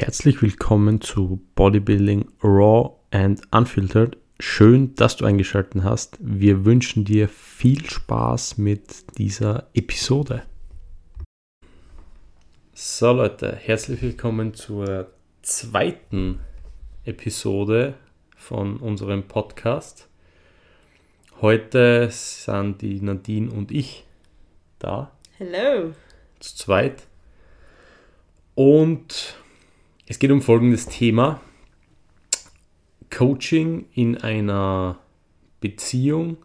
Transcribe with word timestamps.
Herzlich 0.00 0.40
willkommen 0.42 1.00
zu 1.00 1.44
Bodybuilding 1.56 2.30
Raw 2.40 3.00
and 3.10 3.42
Unfiltered. 3.50 4.16
Schön, 4.38 4.94
dass 4.94 5.16
du 5.16 5.24
eingeschaltet 5.24 5.82
hast. 5.82 6.18
Wir 6.20 6.64
wünschen 6.64 7.04
dir 7.04 7.28
viel 7.28 7.84
Spaß 7.84 8.58
mit 8.58 9.18
dieser 9.18 9.66
Episode. 9.74 10.44
So 12.74 13.10
Leute, 13.10 13.56
herzlich 13.56 14.00
willkommen 14.00 14.54
zur 14.54 15.10
zweiten 15.42 16.38
Episode 17.04 17.94
von 18.36 18.76
unserem 18.76 19.24
Podcast. 19.24 20.08
Heute 21.40 22.08
sind 22.12 22.82
die 22.82 23.00
Nadine 23.00 23.50
und 23.50 23.72
ich 23.72 24.04
da. 24.78 25.10
Hello. 25.38 25.92
Zu 26.38 26.54
zweit. 26.54 27.02
Und 28.54 29.34
es 30.10 30.18
geht 30.18 30.30
um 30.30 30.40
folgendes 30.40 30.86
Thema. 30.86 31.40
Coaching 33.10 33.84
in 33.92 34.16
einer 34.16 34.98
Beziehung. 35.60 36.38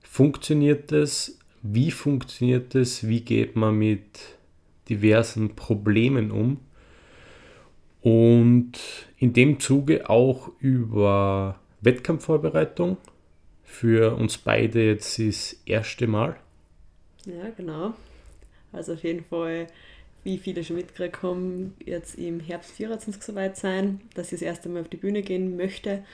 Funktioniert 0.00 0.90
es? 0.90 1.38
Wie 1.62 1.90
funktioniert 1.90 2.74
es? 2.74 3.06
Wie 3.06 3.20
geht 3.20 3.54
man 3.54 3.76
mit 3.76 4.18
diversen 4.88 5.54
Problemen 5.56 6.30
um? 6.30 6.60
Und 8.00 8.72
in 9.18 9.34
dem 9.34 9.60
Zuge 9.60 10.08
auch 10.08 10.50
über 10.58 11.60
Wettkampfvorbereitung. 11.82 12.96
Für 13.62 14.16
uns 14.16 14.38
beide 14.38 14.86
jetzt 14.86 15.18
das 15.18 15.60
erste 15.66 16.06
Mal. 16.06 16.36
Ja, 17.26 17.50
genau. 17.56 17.92
Also 18.72 18.94
auf 18.94 19.02
jeden 19.02 19.24
Fall, 19.24 19.66
wie 20.24 20.38
viele 20.38 20.64
schon 20.64 20.76
mitgekriegt 20.76 21.22
haben, 21.22 21.74
jetzt 21.84 22.18
im 22.18 22.40
Herbst 22.40 22.72
24 22.72 23.22
soweit 23.22 23.56
sein, 23.56 24.00
dass 24.14 24.26
ich 24.26 24.40
das 24.40 24.42
erste 24.42 24.68
Mal 24.68 24.82
auf 24.82 24.88
die 24.88 24.96
Bühne 24.96 25.22
gehen 25.22 25.56
möchte. 25.56 26.04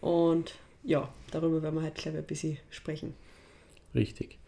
Und 0.00 0.54
ja, 0.82 1.08
darüber 1.30 1.62
werden 1.62 1.76
wir 1.76 1.82
heute, 1.82 2.02
glaube 2.02 2.18
ich, 2.18 2.24
ein 2.24 2.26
bisschen 2.26 2.58
sprechen. 2.70 3.14
Richtig. 3.94 4.38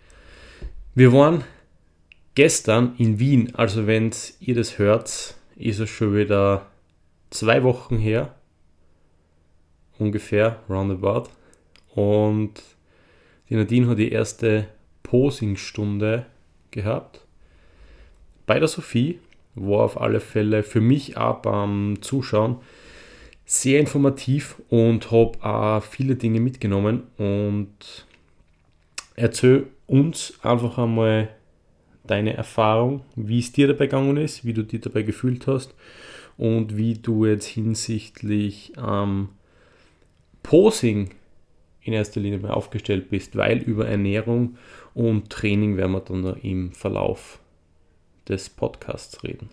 Wir 0.94 1.12
waren 1.12 1.44
gestern 2.34 2.94
in 2.98 3.18
Wien, 3.18 3.54
also 3.54 3.86
wenn 3.86 4.10
ihr 4.40 4.54
das 4.54 4.78
hört, 4.78 5.36
ist 5.56 5.78
es 5.78 5.90
schon 5.90 6.16
wieder 6.16 6.66
zwei 7.30 7.62
Wochen 7.62 7.98
her, 7.98 8.34
ungefähr, 9.98 10.62
roundabout. 10.68 11.30
Und 11.94 12.62
die 13.48 13.56
Nadine 13.56 13.88
hat 13.88 13.98
die 13.98 14.10
erste 14.10 14.66
Posingstunde 15.02 16.26
gehabt. 16.70 17.23
Bei 18.46 18.58
der 18.58 18.68
Sophie 18.68 19.18
war 19.54 19.84
auf 19.84 20.00
alle 20.00 20.20
Fälle 20.20 20.62
für 20.62 20.80
mich 20.80 21.16
auch 21.16 21.40
beim 21.40 21.98
Zuschauen 22.00 22.56
sehr 23.46 23.78
informativ 23.80 24.56
und 24.68 25.10
habe 25.10 25.42
auch 25.44 25.82
viele 25.82 26.16
Dinge 26.16 26.40
mitgenommen 26.40 27.04
und 27.18 28.06
erzähl 29.16 29.66
uns 29.86 30.34
einfach 30.42 30.78
einmal 30.78 31.28
deine 32.06 32.34
Erfahrung, 32.34 33.02
wie 33.16 33.38
es 33.38 33.52
dir 33.52 33.68
dabei 33.68 33.86
gegangen 33.86 34.16
ist, 34.16 34.44
wie 34.44 34.52
du 34.52 34.62
dich 34.62 34.80
dabei 34.80 35.02
gefühlt 35.02 35.46
hast 35.46 35.74
und 36.36 36.76
wie 36.76 36.94
du 36.94 37.26
jetzt 37.26 37.46
hinsichtlich 37.46 38.72
ähm, 38.76 39.28
Posing 40.42 41.10
in 41.82 41.92
erster 41.92 42.20
Linie 42.20 42.52
aufgestellt 42.52 43.10
bist, 43.10 43.36
weil 43.36 43.58
über 43.58 43.86
Ernährung 43.86 44.56
und 44.94 45.30
Training 45.30 45.76
werden 45.76 45.92
wir 45.92 46.00
dann 46.00 46.36
im 46.40 46.72
Verlauf 46.72 47.40
des 48.28 48.48
Podcasts 48.50 49.22
reden. 49.22 49.50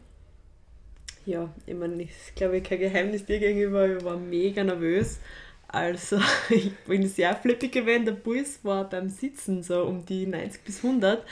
Ja, 1.26 1.50
ich 1.68 1.76
meine, 1.76 2.02
ich 2.02 2.36
glaube, 2.36 2.62
kein 2.62 2.80
Geheimnis 2.80 3.26
dir 3.26 3.40
gegenüber, 3.40 3.88
ich 3.88 4.04
war 4.04 4.18
mega 4.18 4.64
nervös. 4.64 5.20
Also, 5.68 6.20
ich 6.50 6.76
bin 6.80 7.08
sehr 7.08 7.36
flippig 7.36 7.72
gewesen. 7.72 8.06
Der 8.06 8.14
Puls 8.14 8.60
war 8.64 8.90
beim 8.90 9.10
Sitzen 9.10 9.64
so 9.64 9.84
um 9.84 10.06
die 10.06 10.26
90 10.26 10.64
bis 10.64 10.84
100. 10.84 11.24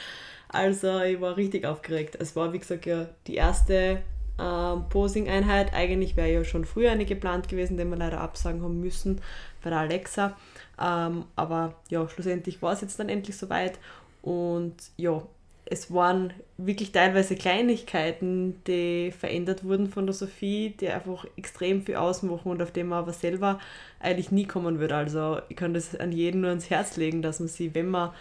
Also, 0.48 1.02
ich 1.02 1.20
war 1.20 1.38
richtig 1.38 1.66
aufgeregt. 1.66 2.18
Es 2.20 2.36
war, 2.36 2.54
wie 2.54 2.60
gesagt, 2.60 2.86
ja 2.86 3.10
die 3.28 3.36
erste 3.36 4.02
ähm, 4.40 4.86
Posing-Einheit. 4.90 5.74
Eigentlich 5.74 6.16
wäre 6.16 6.32
ja 6.32 6.44
schon 6.44 6.66
früher 6.66 6.92
eine 6.92 7.06
geplant 7.06 7.50
gewesen, 7.50 7.78
die 7.78 7.86
wir 7.86 7.98
leider 7.98 8.22
absagen 8.22 8.64
haben 8.64 8.80
müssen 8.80 9.22
bei 9.64 9.70
der 9.70 9.80
Alexa. 9.80 10.38
Ähm, 10.80 11.26
aber 11.36 11.76
ja, 11.90 12.08
schlussendlich 12.08 12.62
war 12.62 12.74
es 12.74 12.82
jetzt 12.82 13.00
dann 13.00 13.10
endlich 13.10 13.38
soweit. 13.38 13.80
Und 14.22 14.76
ja, 14.98 15.24
es 15.70 15.94
waren 15.94 16.34
wirklich 16.58 16.92
teilweise 16.92 17.36
Kleinigkeiten, 17.36 18.62
die 18.66 19.12
verändert 19.12 19.64
wurden 19.64 19.90
von 19.90 20.06
der 20.06 20.14
Sophie, 20.14 20.76
die 20.80 20.90
einfach 20.90 21.26
extrem 21.36 21.84
viel 21.84 21.96
ausmachen 21.96 22.52
und 22.52 22.62
auf 22.62 22.72
dem 22.72 22.88
man 22.88 23.00
aber 23.00 23.14
selber 23.14 23.60
eigentlich 24.00 24.32
nie 24.32 24.46
kommen 24.46 24.80
würde. 24.80 24.96
Also 24.96 25.40
ich 25.50 25.56
kann 25.56 25.74
das 25.74 25.96
an 25.96 26.12
jeden 26.12 26.42
nur 26.42 26.50
ans 26.50 26.70
Herz 26.70 26.98
legen, 26.98 27.22
dass 27.22 27.40
man 27.40 27.50
sie, 27.50 27.74
wenn 27.76 27.88
man, 27.88 28.12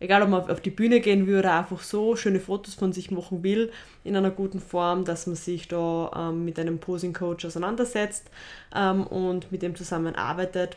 egal 0.00 0.22
ob 0.22 0.30
man 0.30 0.50
auf 0.50 0.60
die 0.60 0.70
Bühne 0.70 1.00
gehen 1.00 1.26
will 1.26 1.38
oder 1.38 1.58
einfach 1.58 1.80
so 1.80 2.16
schöne 2.16 2.40
Fotos 2.40 2.74
von 2.74 2.92
sich 2.92 3.10
machen 3.10 3.42
will, 3.42 3.70
in 4.02 4.16
einer 4.16 4.30
guten 4.30 4.60
Form, 4.60 5.04
dass 5.04 5.26
man 5.26 5.36
sich 5.36 5.68
da 5.68 6.10
ähm, 6.30 6.44
mit 6.44 6.58
einem 6.58 6.78
Posing-Coach 6.78 7.44
auseinandersetzt 7.44 8.30
ähm, 8.74 9.06
und 9.06 9.52
mit 9.52 9.62
dem 9.62 9.76
zusammenarbeitet 9.76 10.76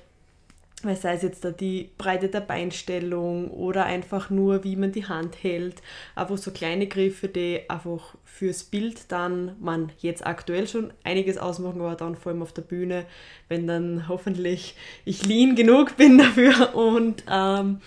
weil 0.83 0.95
sei 0.95 1.13
es 1.13 1.23
jetzt 1.23 1.43
da 1.43 1.51
die 1.51 1.89
Breite 1.97 2.29
der 2.29 2.41
Beinstellung 2.41 3.49
oder 3.51 3.85
einfach 3.85 4.29
nur, 4.29 4.63
wie 4.63 4.75
man 4.75 4.91
die 4.91 5.05
Hand 5.05 5.43
hält, 5.43 5.81
einfach 6.15 6.37
so 6.37 6.51
kleine 6.51 6.87
Griffe, 6.87 7.27
die 7.27 7.69
einfach 7.69 8.15
fürs 8.23 8.63
Bild 8.63 9.11
dann 9.11 9.55
man 9.59 9.91
jetzt 9.99 10.25
aktuell 10.25 10.67
schon 10.67 10.93
einiges 11.03 11.37
ausmachen, 11.37 11.81
aber 11.81 11.95
dann 11.95 12.15
vor 12.15 12.31
allem 12.31 12.41
auf 12.41 12.53
der 12.53 12.61
Bühne, 12.61 13.05
wenn 13.47 13.67
dann 13.67 14.07
hoffentlich 14.07 14.75
ich 15.05 15.25
lean 15.25 15.55
genug 15.55 15.97
bin 15.97 16.17
dafür 16.19 16.75
und 16.75 17.23
ähm, 17.29 17.81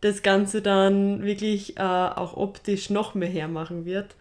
das 0.00 0.22
Ganze 0.22 0.62
dann 0.62 1.22
wirklich 1.22 1.76
äh, 1.76 1.82
auch 1.82 2.36
optisch 2.36 2.90
noch 2.90 3.14
mehr 3.14 3.28
hermachen 3.28 3.84
wird. 3.84 4.14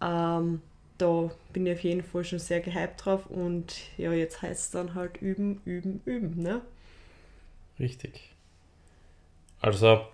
Ähm, 0.00 0.60
da 0.98 1.30
bin 1.52 1.66
ich 1.66 1.72
auf 1.72 1.84
jeden 1.84 2.02
Fall 2.02 2.24
schon 2.24 2.38
sehr 2.38 2.60
gehypt 2.60 3.04
drauf 3.04 3.26
und 3.26 3.74
ja, 3.96 4.12
jetzt 4.12 4.42
heißt 4.42 4.60
es 4.66 4.70
dann 4.70 4.94
halt 4.94 5.22
üben, 5.22 5.60
üben, 5.64 6.00
üben, 6.04 6.42
ne? 6.42 6.60
Richtig. 7.78 8.34
Also 9.60 10.06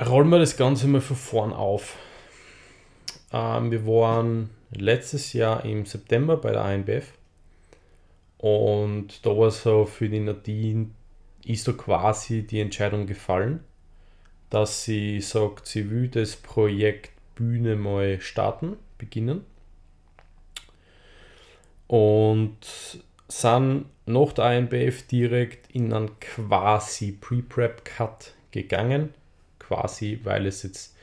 rollen 0.00 0.28
wir 0.28 0.38
das 0.38 0.56
Ganze 0.56 0.86
mal 0.88 1.00
von 1.00 1.16
vorn 1.16 1.52
auf. 1.52 1.96
Ähm, 3.32 3.70
wir 3.70 3.86
waren 3.86 4.50
letztes 4.70 5.32
Jahr 5.32 5.64
im 5.64 5.86
September 5.86 6.36
bei 6.36 6.52
der 6.52 6.64
ANBF 6.64 7.12
und 8.38 9.24
da 9.24 9.30
war 9.30 9.50
so 9.50 9.84
für 9.84 10.08
die 10.08 10.20
Nadine 10.20 10.90
ist 11.44 11.64
so 11.64 11.74
quasi 11.74 12.46
die 12.46 12.60
Entscheidung 12.60 13.06
gefallen, 13.06 13.64
dass 14.50 14.84
sie 14.84 15.20
sagt, 15.20 15.66
sie 15.66 15.90
will 15.90 16.08
das 16.08 16.36
Projekt 16.36 17.12
Bühne 17.34 17.76
mal 17.76 18.20
starten, 18.20 18.76
beginnen. 18.98 19.44
Und 21.86 23.02
sind 23.40 23.86
nach 24.06 24.32
der 24.32 24.58
INBF 24.58 25.06
direkt 25.06 25.70
in 25.74 25.92
einen 25.92 26.10
quasi 26.20 27.12
Pre-Prep-Cut 27.12 28.34
gegangen. 28.50 29.14
Quasi, 29.58 30.20
weil 30.24 30.46
es 30.46 30.62
jetzt 30.64 30.94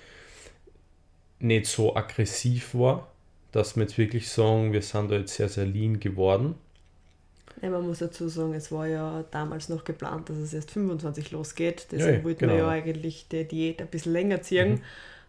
nicht 1.40 1.66
so 1.66 1.96
aggressiv 1.96 2.76
war, 2.76 3.08
dass 3.52 3.76
wir 3.76 3.84
jetzt 3.84 3.98
wirklich 3.98 4.30
sagen, 4.30 4.74
wir 4.74 4.82
sind 4.82 5.10
da 5.10 5.16
jetzt 5.16 5.36
sehr, 5.36 5.50
sehr 5.50 5.66
lean 5.66 6.00
geworden. 6.00 6.56
Ja, 7.62 7.70
man 7.70 7.88
muss 7.88 8.00
dazu 8.00 8.30
sagen, 8.30 8.54
es 8.54 8.72
war 8.72 8.88
ja 8.88 9.24
damals 9.32 9.68
noch 9.70 9.84
geplant, 9.84 10.30
dass 10.30 10.38
es 10.38 10.54
erst 10.54 10.72
25 10.72 11.32
losgeht. 11.32 11.88
Deswegen 11.92 12.18
ja, 12.20 12.24
wollten 12.24 12.40
genau. 12.40 12.54
wir 12.54 12.60
ja 12.60 12.70
eigentlich 12.70 13.28
die 13.28 13.46
Diät 13.46 13.82
ein 13.82 13.88
bisschen 13.88 14.14
länger 14.14 14.42
ziehen. 14.42 14.74
Mhm. 14.74 14.82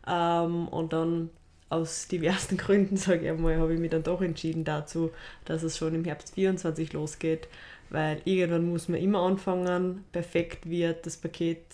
Ähm, 0.07 0.69
und 0.69 0.93
dann 0.93 1.31
aus 1.71 2.09
diversen 2.09 2.57
Gründen, 2.59 2.97
sage 2.97 3.25
ich 3.25 3.31
einmal, 3.31 3.57
habe 3.57 3.73
ich 3.73 3.81
mich 3.81 3.91
dann 3.91 4.03
doch 4.03 4.21
entschieden 4.21 4.65
dazu, 4.65 5.11
dass 5.47 5.63
es 5.63 5.79
schon 5.79 5.95
im 5.95 6.05
Herbst 6.05 6.35
24 6.35 6.93
losgeht, 6.93 7.49
weil 7.89 8.21
irgendwann 8.25 8.69
muss 8.69 8.89
man 8.89 9.01
immer 9.01 9.21
anfangen. 9.21 10.05
Perfekt 10.13 10.69
wird 10.69 11.07
das 11.07 11.17
Paket 11.17 11.65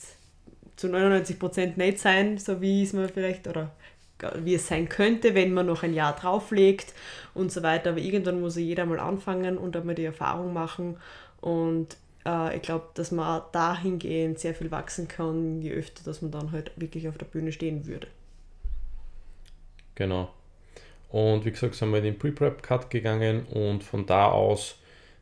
zu 0.76 0.88
99% 0.88 1.76
nicht 1.76 1.99
sein, 1.99 2.38
so 2.38 2.61
wie 2.61 2.82
es 2.82 2.93
man 2.93 3.09
vielleicht 3.09 3.49
oder 3.49 3.73
wie 4.38 4.55
es 4.55 4.69
sein 4.69 4.88
könnte, 4.88 5.35
wenn 5.35 5.53
man 5.53 5.67
noch 5.67 5.82
ein 5.82 5.93
Jahr 5.93 6.15
drauflegt 6.15 6.94
und 7.35 7.53
so 7.53 7.62
weiter. 7.62 7.91
Aber 7.91 7.99
irgendwann 7.99 8.41
muss 8.41 8.56
jeder 8.56 8.87
mal 8.87 9.00
anfangen 9.00 9.59
und 9.59 9.76
einmal 9.76 9.94
die 9.94 10.05
Erfahrung 10.05 10.53
machen. 10.53 10.97
Und 11.41 11.97
äh, 12.26 12.56
ich 12.56 12.62
glaube, 12.62 12.87
dass 12.94 13.12
man 13.12 13.43
dahingehend 13.53 14.38
sehr 14.38 14.55
viel 14.55 14.71
wachsen 14.71 15.09
kann, 15.09 15.61
je 15.61 15.73
öfter, 15.73 16.03
dass 16.05 16.23
man 16.23 16.31
dann 16.31 16.53
halt 16.53 16.73
wirklich 16.76 17.09
auf 17.09 17.19
der 17.19 17.26
Bühne 17.26 17.53
stehen 17.53 17.87
würde. 17.87 18.09
Genau. 19.97 20.31
Und 21.11 21.45
wie 21.45 21.51
gesagt, 21.51 21.75
sind 21.75 21.91
wir 21.91 21.99
in 21.99 22.05
den 22.05 22.19
Pre-Prep-Cut 22.19 22.91
gegangen 22.91 23.47
und 23.47 23.83
von 23.83 24.07
da 24.07 24.27
aus, 24.27 24.77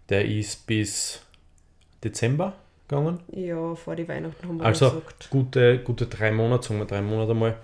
der 0.08 0.26
ist 0.26 0.66
bis 0.66 1.22
Dezember 2.02 2.54
gegangen. 2.86 3.20
Ja, 3.32 3.74
vor 3.74 3.96
die 3.96 4.06
Weihnachten 4.06 4.46
haben 4.46 4.58
wir 4.58 4.66
also 4.66 4.90
gesagt. 4.90 5.30
Gute, 5.30 5.78
gute 5.78 6.06
drei 6.06 6.30
Monate, 6.30 6.68
sagen 6.68 6.80
wir 6.80 6.86
drei 6.86 7.00
Monate 7.00 7.34
mal. 7.34 7.56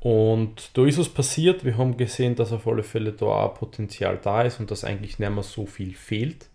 Und 0.00 0.76
da 0.76 0.84
ist 0.84 0.98
was 0.98 1.08
passiert. 1.08 1.64
Wir 1.64 1.78
haben 1.78 1.96
gesehen, 1.96 2.34
dass 2.34 2.52
auf 2.52 2.66
alle 2.66 2.82
Fälle 2.82 3.12
da 3.12 3.26
auch 3.26 3.54
Potenzial 3.54 4.18
da 4.20 4.42
ist 4.42 4.58
und 4.58 4.70
dass 4.70 4.84
eigentlich 4.84 5.18
nicht 5.18 5.30
mehr 5.30 5.42
so 5.42 5.64
viel 5.66 5.94
fehlt. 5.94 6.48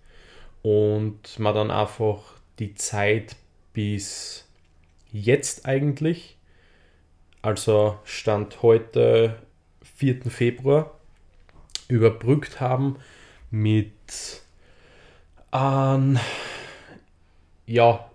Und 0.64 1.40
man 1.40 1.56
dann 1.56 1.72
einfach 1.72 2.20
die 2.60 2.76
Zeit 2.76 3.38
bis 3.74 4.46
jetzt 5.12 5.66
eigentlich, 5.66 6.38
also 7.42 7.98
Stand 8.04 8.62
heute 8.62 9.38
4. 9.98 10.30
Februar, 10.30 10.98
überbrückt 11.88 12.60
haben 12.60 12.96
mit 13.52 14.42
ähm, 15.54 16.20
ja, 17.66 18.10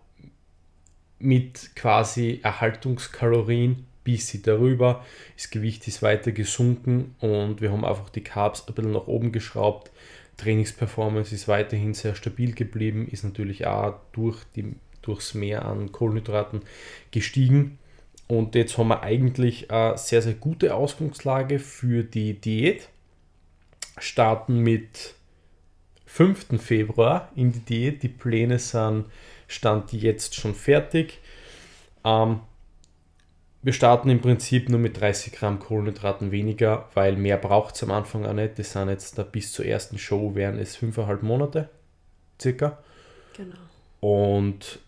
mit 1.19 1.76
quasi 1.76 2.40
Erhaltungskalorien 2.43 3.87
bis 4.05 4.29
sie 4.29 4.43
darüber. 4.43 5.05
Das 5.37 5.50
Gewicht 5.50 5.87
ist 5.88 6.02
weiter 6.02 6.32
gesunken 6.32 7.14
und 7.20 7.61
wir 7.61 7.70
haben 7.70 7.84
einfach 7.84 8.11
die 8.11 8.23
Carbs 8.23 8.67
ein 8.67 8.75
bisschen 8.75 8.93
nach 8.93 9.06
oben 9.06 9.32
geschraubt. 9.32 9.90
Trainingsperformance 10.37 11.34
ist 11.34 11.46
weiterhin 11.49 11.94
sehr 11.94 12.14
stabil 12.14 12.55
geblieben, 12.55 13.06
ist 13.08 13.23
natürlich 13.23 13.67
auch 13.67 14.00
durch 14.12 14.38
die, 14.56 14.75
durchs 15.02 15.34
Mehr 15.34 15.64
an 15.64 15.93
Kohlenhydraten 15.93 16.62
gestiegen. 17.11 17.79
Und 18.32 18.55
jetzt 18.55 18.79
haben 18.79 18.88
wir 18.88 19.02
eigentlich 19.02 19.70
eine 19.70 19.99
sehr, 19.99 20.23
sehr 20.23 20.32
gute 20.32 20.75
Ausgangslage 20.75 21.58
für 21.58 22.02
die 22.02 22.32
Diät. 22.32 22.88
Starten 23.99 24.61
mit 24.61 25.17
5. 26.06 26.58
Februar 26.58 27.31
in 27.37 27.52
die 27.52 27.61
Diät. 27.61 28.02
Die 28.02 28.08
Pläne 28.08 28.58
sind 28.58 29.05
Stand 29.49 29.93
jetzt 29.93 30.34
schon 30.34 30.55
fertig. 30.55 31.19
Ähm, 32.06 32.40
wir 33.61 33.75
starten 33.75 34.08
im 34.08 34.23
Prinzip 34.23 34.70
nur 34.70 34.81
mit 34.81 34.99
30 34.99 35.34
Gramm 35.34 35.58
Kohlenhydraten 35.58 36.31
weniger, 36.31 36.88
weil 36.94 37.17
mehr 37.17 37.37
braucht 37.37 37.75
es 37.75 37.82
am 37.82 37.90
Anfang 37.90 38.25
auch 38.25 38.32
nicht. 38.32 38.58
Das 38.58 38.73
sind 38.73 38.88
jetzt 38.88 39.19
da 39.19 39.25
bis 39.25 39.52
zur 39.52 39.67
ersten 39.67 39.99
Show 39.99 40.34
wären 40.34 40.58
es 40.58 40.79
5,5 40.79 41.23
Monate 41.23 41.69
circa. 42.40 42.79
Genau. 43.37 43.56
Und 44.00 44.79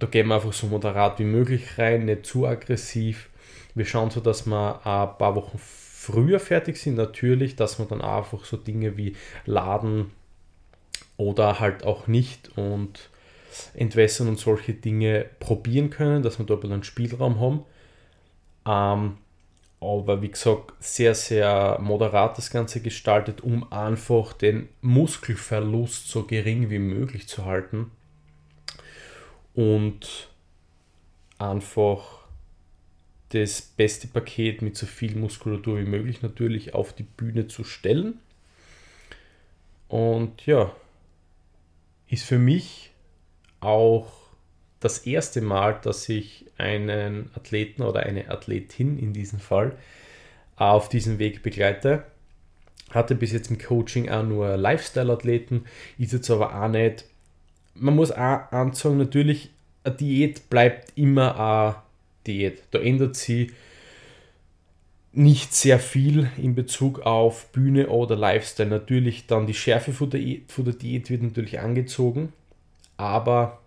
da 0.00 0.06
gehen 0.06 0.28
wir 0.28 0.36
einfach 0.36 0.52
so 0.52 0.66
moderat 0.66 1.18
wie 1.18 1.24
möglich 1.24 1.78
rein, 1.78 2.06
nicht 2.06 2.26
zu 2.26 2.46
aggressiv. 2.46 3.28
Wir 3.74 3.84
schauen 3.84 4.10
so, 4.10 4.20
dass 4.20 4.46
wir 4.46 4.76
ein 4.78 5.18
paar 5.18 5.36
Wochen 5.36 5.58
früher 5.58 6.40
fertig 6.40 6.78
sind, 6.78 6.96
natürlich, 6.96 7.54
dass 7.54 7.78
wir 7.78 7.84
dann 7.84 8.00
einfach 8.00 8.44
so 8.46 8.56
Dinge 8.56 8.96
wie 8.96 9.14
Laden 9.44 10.10
oder 11.18 11.60
halt 11.60 11.84
auch 11.84 12.06
nicht 12.06 12.50
und 12.56 13.10
entwässern 13.74 14.28
und 14.28 14.38
solche 14.38 14.72
Dinge 14.72 15.26
probieren 15.38 15.90
können, 15.90 16.22
dass 16.22 16.38
wir 16.38 16.46
bisschen 16.46 16.72
einen 16.72 16.82
Spielraum 16.82 17.38
haben. 17.38 17.64
Ähm, 18.66 19.18
aber 19.80 20.22
wie 20.22 20.30
gesagt, 20.30 20.72
sehr, 20.80 21.14
sehr 21.14 21.78
moderat 21.80 22.38
das 22.38 22.50
Ganze 22.50 22.80
gestaltet, 22.80 23.42
um 23.42 23.70
einfach 23.70 24.32
den 24.32 24.70
Muskelverlust 24.80 26.08
so 26.08 26.24
gering 26.24 26.70
wie 26.70 26.78
möglich 26.78 27.28
zu 27.28 27.44
halten 27.44 27.90
und 29.54 30.28
einfach 31.38 32.20
das 33.30 33.62
beste 33.62 34.08
Paket 34.08 34.60
mit 34.60 34.76
so 34.76 34.86
viel 34.86 35.16
Muskulatur 35.16 35.78
wie 35.78 35.84
möglich 35.84 36.22
natürlich 36.22 36.74
auf 36.74 36.92
die 36.92 37.04
Bühne 37.04 37.46
zu 37.46 37.64
stellen. 37.64 38.18
Und 39.88 40.46
ja, 40.46 40.74
ist 42.08 42.24
für 42.24 42.38
mich 42.38 42.90
auch 43.60 44.12
das 44.80 44.98
erste 45.06 45.40
Mal, 45.40 45.78
dass 45.82 46.08
ich 46.08 46.46
einen 46.58 47.30
Athleten 47.34 47.82
oder 47.82 48.00
eine 48.00 48.30
Athletin 48.30 48.98
in 48.98 49.12
diesem 49.12 49.38
Fall 49.38 49.76
auf 50.56 50.88
diesem 50.88 51.18
Weg 51.18 51.42
begleite. 51.42 52.04
Hatte 52.90 53.14
bis 53.14 53.32
jetzt 53.32 53.50
im 53.50 53.58
Coaching 53.58 54.08
auch 54.08 54.24
nur 54.24 54.56
Lifestyle-Athleten, 54.56 55.66
ist 55.98 56.12
jetzt 56.12 56.30
aber 56.30 56.60
auch 56.60 56.68
nicht. 56.68 57.04
Man 57.80 57.96
muss 57.96 58.12
auch 58.12 58.52
anzeigen, 58.52 58.98
natürlich, 58.98 59.50
eine 59.84 59.94
Diät 59.96 60.50
bleibt 60.50 60.92
immer 60.96 61.40
eine 61.40 61.76
Diät. 62.26 62.62
Da 62.70 62.78
ändert 62.78 63.16
sie 63.16 63.52
nicht 65.12 65.54
sehr 65.54 65.78
viel 65.78 66.30
in 66.36 66.54
Bezug 66.54 67.00
auf 67.00 67.46
Bühne 67.52 67.88
oder 67.88 68.16
Lifestyle. 68.16 68.68
Natürlich 68.68 69.26
dann 69.26 69.46
die 69.46 69.54
Schärfe 69.54 69.92
von 69.92 70.10
der, 70.10 70.20
von 70.46 70.64
der 70.64 70.74
Diät 70.74 71.10
wird 71.10 71.22
natürlich 71.22 71.58
angezogen, 71.58 72.32
aber 72.96 73.58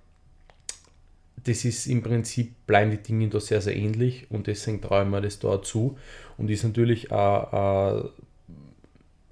das 1.44 1.66
ist 1.66 1.88
im 1.88 2.02
Prinzip, 2.02 2.54
bleiben 2.68 2.92
die 2.92 2.98
Dinge 2.98 3.28
da 3.28 3.40
sehr, 3.40 3.62
sehr 3.62 3.76
ähnlich 3.76 4.28
und 4.30 4.48
deswegen 4.48 4.82
traue 4.82 5.06
mir 5.06 5.22
das 5.22 5.40
da 5.40 5.62
zu 5.62 5.98
und 6.38 6.50
ist 6.50 6.64
natürlich 6.64 7.12
äh, 7.12 7.16
äh, 7.16 8.04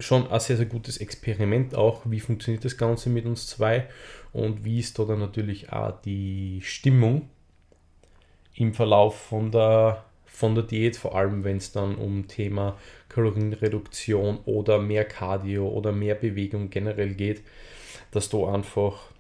schon 0.02 0.30
ein 0.32 0.40
sehr, 0.40 0.58
sehr 0.58 0.66
gutes 0.66 0.98
Experiment 0.98 1.76
auch, 1.76 2.02
wie 2.06 2.20
funktioniert 2.20 2.66
das 2.66 2.78
Ganze 2.78 3.10
mit 3.10 3.26
uns 3.26 3.48
zwei 3.48 3.88
und 4.34 4.66
wie 4.66 4.80
ist 4.80 4.98
da 5.00 5.06
dann 5.06 5.20
natürlich 5.20 5.72
auch 5.72 6.02
die 6.02 6.62
Stimmung 6.64 7.30
im 8.56 8.74
Verlauf 8.74 9.20
von 9.20 9.52
der 9.52 10.04
von 10.26 10.56
der 10.56 10.64
Diät, 10.64 10.96
vor 10.96 11.14
allem 11.16 11.44
wenn 11.44 11.58
es 11.58 11.72
dann 11.72 11.96
um 11.96 12.28
Thema 12.28 12.78
Kalorienreduktion 13.10 14.40
oder 14.46 14.80
mehr 14.80 15.06
Cardio 15.06 15.68
oder 15.68 15.92
mehr 15.92 16.16
Bewegung 16.16 16.70
generell 16.70 17.14
geht, 17.14 17.44
dass 18.12 18.30
da 18.30 18.52
einfach 18.52 19.12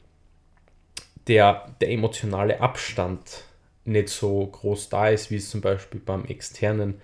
der, 1.27 1.75
der 1.80 1.92
emotionale 1.92 2.60
Abstand 2.62 3.44
nicht 3.86 4.10
so 4.10 4.48
groß 4.48 4.89
da 4.89 5.10
ist, 5.10 5.30
wie 5.31 5.36
es 5.36 5.50
zum 5.50 5.62
Beispiel 5.62 6.00
beim 6.00 6.25
externen 6.25 7.01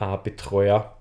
äh, 0.00 0.16
Betreuer, 0.22 0.93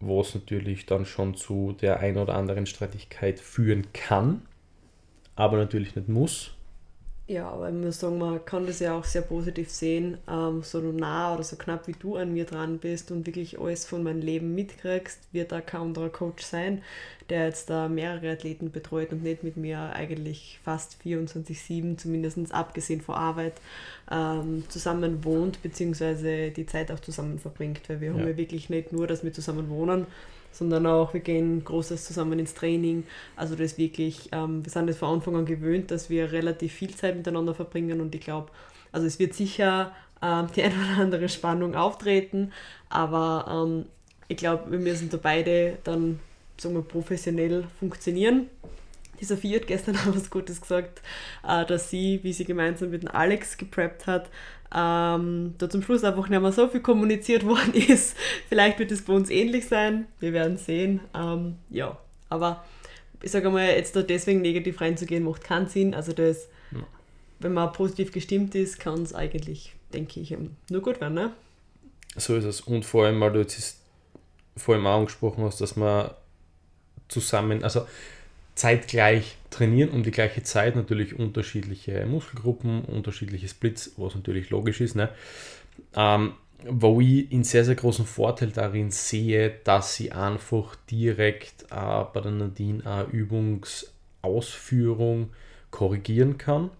wo 0.00 0.20
es 0.20 0.34
natürlich 0.34 0.86
dann 0.86 1.04
schon 1.04 1.34
zu 1.34 1.76
der 1.80 2.00
ein 2.00 2.16
oder 2.16 2.34
anderen 2.34 2.66
Streitigkeit 2.66 3.40
führen 3.40 3.92
kann, 3.92 4.42
aber 5.34 5.56
natürlich 5.56 5.96
nicht 5.96 6.08
muss. 6.08 6.57
Ja, 7.28 7.50
aber 7.50 7.68
ich 7.68 7.74
muss 7.74 8.00
sagen, 8.00 8.16
man 8.16 8.42
kann 8.46 8.66
das 8.66 8.80
ja 8.80 8.94
auch 8.98 9.04
sehr 9.04 9.20
positiv 9.20 9.68
sehen, 9.68 10.16
ähm, 10.26 10.62
so 10.62 10.80
nah 10.80 11.34
oder 11.34 11.42
so 11.42 11.56
knapp 11.56 11.86
wie 11.86 11.92
du 11.92 12.16
an 12.16 12.32
mir 12.32 12.46
dran 12.46 12.78
bist 12.78 13.10
und 13.10 13.26
wirklich 13.26 13.60
alles 13.60 13.84
von 13.84 14.02
meinem 14.02 14.22
Leben 14.22 14.54
mitkriegst, 14.54 15.20
wird 15.30 15.52
da 15.52 15.60
kein 15.60 15.82
anderer 15.82 16.08
Coach 16.08 16.42
sein, 16.42 16.82
der 17.28 17.44
jetzt 17.44 17.68
da 17.68 17.86
mehrere 17.86 18.32
Athleten 18.32 18.70
betreut 18.70 19.12
und 19.12 19.22
nicht 19.22 19.44
mit 19.44 19.58
mir 19.58 19.78
eigentlich 19.92 20.58
fast 20.64 20.96
24-7, 21.04 21.98
zumindest 21.98 22.50
abgesehen 22.50 23.02
von 23.02 23.16
Arbeit, 23.16 23.60
ähm, 24.10 24.64
zusammen 24.70 25.22
wohnt, 25.22 25.62
beziehungsweise 25.62 26.50
die 26.50 26.64
Zeit 26.64 26.90
auch 26.90 27.00
zusammen 27.00 27.38
verbringt, 27.38 27.86
weil 27.90 28.00
wir 28.00 28.08
ja. 28.08 28.14
haben 28.14 28.26
ja 28.26 28.38
wirklich 28.38 28.70
nicht 28.70 28.90
nur, 28.90 29.06
dass 29.06 29.22
wir 29.22 29.34
zusammen 29.34 29.68
wohnen, 29.68 30.06
sondern 30.52 30.86
auch 30.86 31.14
wir 31.14 31.20
gehen 31.20 31.64
Großes 31.64 32.04
zusammen 32.04 32.38
ins 32.38 32.54
Training. 32.54 33.04
Also 33.36 33.54
das 33.54 33.78
wirklich, 33.78 34.28
ähm, 34.32 34.64
wir 34.64 34.70
sind 34.70 34.88
das 34.88 34.98
von 34.98 35.14
Anfang 35.14 35.36
an 35.36 35.46
gewöhnt, 35.46 35.90
dass 35.90 36.10
wir 36.10 36.32
relativ 36.32 36.72
viel 36.72 36.94
Zeit 36.94 37.16
miteinander 37.16 37.54
verbringen 37.54 38.00
und 38.00 38.14
ich 38.14 38.20
glaube, 38.20 38.50
also 38.92 39.06
es 39.06 39.18
wird 39.18 39.34
sicher 39.34 39.92
ähm, 40.22 40.48
die 40.54 40.62
eine 40.62 40.74
oder 40.74 41.02
andere 41.02 41.28
Spannung 41.28 41.74
auftreten, 41.74 42.52
aber 42.88 43.66
ähm, 43.66 43.86
ich 44.28 44.36
glaube, 44.36 44.70
wir 44.70 44.78
müssen 44.78 45.10
da 45.10 45.18
beide 45.20 45.78
dann 45.84 46.20
sagen 46.60 46.74
wir, 46.74 46.82
professionell 46.82 47.64
funktionieren. 47.78 48.48
Die 49.20 49.24
Sophie 49.24 49.56
hat 49.56 49.66
gestern 49.66 49.96
auch 50.08 50.14
was 50.14 50.30
Gutes 50.30 50.60
gesagt, 50.60 51.02
äh, 51.46 51.64
dass 51.66 51.90
sie, 51.90 52.20
wie 52.22 52.32
sie 52.32 52.44
gemeinsam 52.44 52.90
mit 52.90 53.02
dem 53.02 53.10
Alex 53.10 53.56
gepreppt 53.56 54.06
hat, 54.06 54.30
ähm, 54.74 55.54
da 55.58 55.70
zum 55.70 55.82
Schluss 55.82 56.04
einfach 56.04 56.28
nicht 56.28 56.40
mehr 56.40 56.52
so 56.52 56.68
viel 56.68 56.80
kommuniziert 56.80 57.44
worden 57.46 57.74
ist. 57.74 58.16
Vielleicht 58.48 58.78
wird 58.78 58.92
es 58.92 59.02
bei 59.02 59.12
uns 59.12 59.30
ähnlich 59.30 59.66
sein, 59.66 60.06
wir 60.20 60.32
werden 60.32 60.56
sehen. 60.56 61.00
Ähm, 61.14 61.56
ja, 61.70 61.98
aber 62.28 62.64
ich 63.22 63.30
sage 63.30 63.50
mal, 63.50 63.66
jetzt 63.66 63.96
da 63.96 64.02
deswegen 64.02 64.42
negativ 64.42 64.80
reinzugehen, 64.80 65.24
macht 65.24 65.42
keinen 65.42 65.68
Sinn. 65.68 65.94
Also 65.94 66.12
das, 66.12 66.48
ja. 66.70 66.80
wenn 67.40 67.52
man 67.52 67.72
positiv 67.72 68.12
gestimmt 68.12 68.54
ist, 68.54 68.78
kann 68.78 69.02
es 69.02 69.14
eigentlich, 69.14 69.74
denke 69.92 70.20
ich, 70.20 70.36
nur 70.70 70.82
gut 70.82 71.00
werden. 71.00 71.14
Ne? 71.14 71.32
So 72.16 72.36
ist 72.36 72.44
es. 72.44 72.60
Und 72.60 72.84
vor 72.84 73.06
allem, 73.06 73.20
weil 73.20 73.32
du 73.32 73.40
jetzt 73.40 73.80
vor 74.56 74.74
allem 74.74 74.86
auch 74.86 74.98
angesprochen 74.98 75.44
hast, 75.44 75.60
dass 75.60 75.76
man 75.76 76.10
zusammen, 77.08 77.64
also 77.64 77.86
zeitgleich 78.58 79.36
trainieren 79.50 79.90
um 79.90 80.02
die 80.02 80.10
gleiche 80.10 80.42
Zeit 80.42 80.74
natürlich 80.76 81.18
unterschiedliche 81.18 82.04
Muskelgruppen, 82.06 82.84
unterschiedliche 82.84 83.48
Splits, 83.48 83.92
was 83.96 84.14
natürlich 84.14 84.50
logisch 84.50 84.80
ist. 84.80 84.96
Ne? 84.96 85.10
Ähm, 85.94 86.32
wo 86.64 87.00
ich 87.00 87.32
einen 87.32 87.44
sehr, 87.44 87.64
sehr 87.64 87.76
großen 87.76 88.04
Vorteil 88.04 88.50
darin 88.50 88.90
sehe, 88.90 89.54
dass 89.62 89.94
sie 89.94 90.10
einfach 90.10 90.74
direkt 90.90 91.66
äh, 91.70 92.04
bei 92.12 92.20
der 92.20 92.32
Nadine 92.32 92.84
eine 92.84 93.04
Übungsausführung 93.04 95.30
korrigieren 95.70 96.36
kann, 96.36 96.70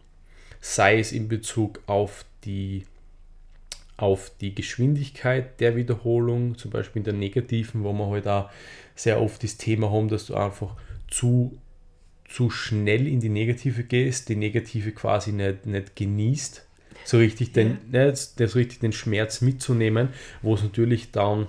sei 0.61 0.99
es 0.99 1.13
in 1.13 1.29
Bezug 1.29 1.81
auf 1.87 2.25
die, 2.45 2.87
auf 3.97 4.33
die 4.41 4.53
Geschwindigkeit 4.53 5.61
der 5.61 5.77
Wiederholung, 5.77 6.59
zum 6.59 6.73
Beispiel 6.73 6.99
in 7.01 7.05
der 7.05 7.15
negativen, 7.15 7.85
wo 7.85 7.93
wir 7.93 8.09
halt 8.09 8.27
auch 8.27 8.51
sehr 8.97 9.23
oft 9.23 9.45
das 9.45 9.59
Thema 9.59 9.93
haben, 9.93 10.09
dass 10.09 10.27
du 10.27 10.35
einfach 10.35 10.75
zu 11.09 11.57
zu 12.29 12.51
schnell 12.51 13.07
in 13.07 13.21
die 13.21 13.31
Negative 13.31 13.85
gehst, 13.85 14.29
die 14.29 14.37
Negative 14.37 14.93
quasi 14.93 15.33
nicht, 15.33 15.67
nicht 15.67 15.97
genießt. 15.97 16.67
so 17.05 17.19
richtig 17.19 17.53
den, 17.53 17.79
ja. 17.91 18.07
ne, 18.07 18.07
das 18.13 18.55
richtig 18.55 18.81
den 18.81 18.93
Schmerz 18.93 19.41
mitzunehmen, 19.41 20.11
wo 20.43 20.55
es 20.55 20.63
natürlich 20.63 21.11
dann 21.11 21.47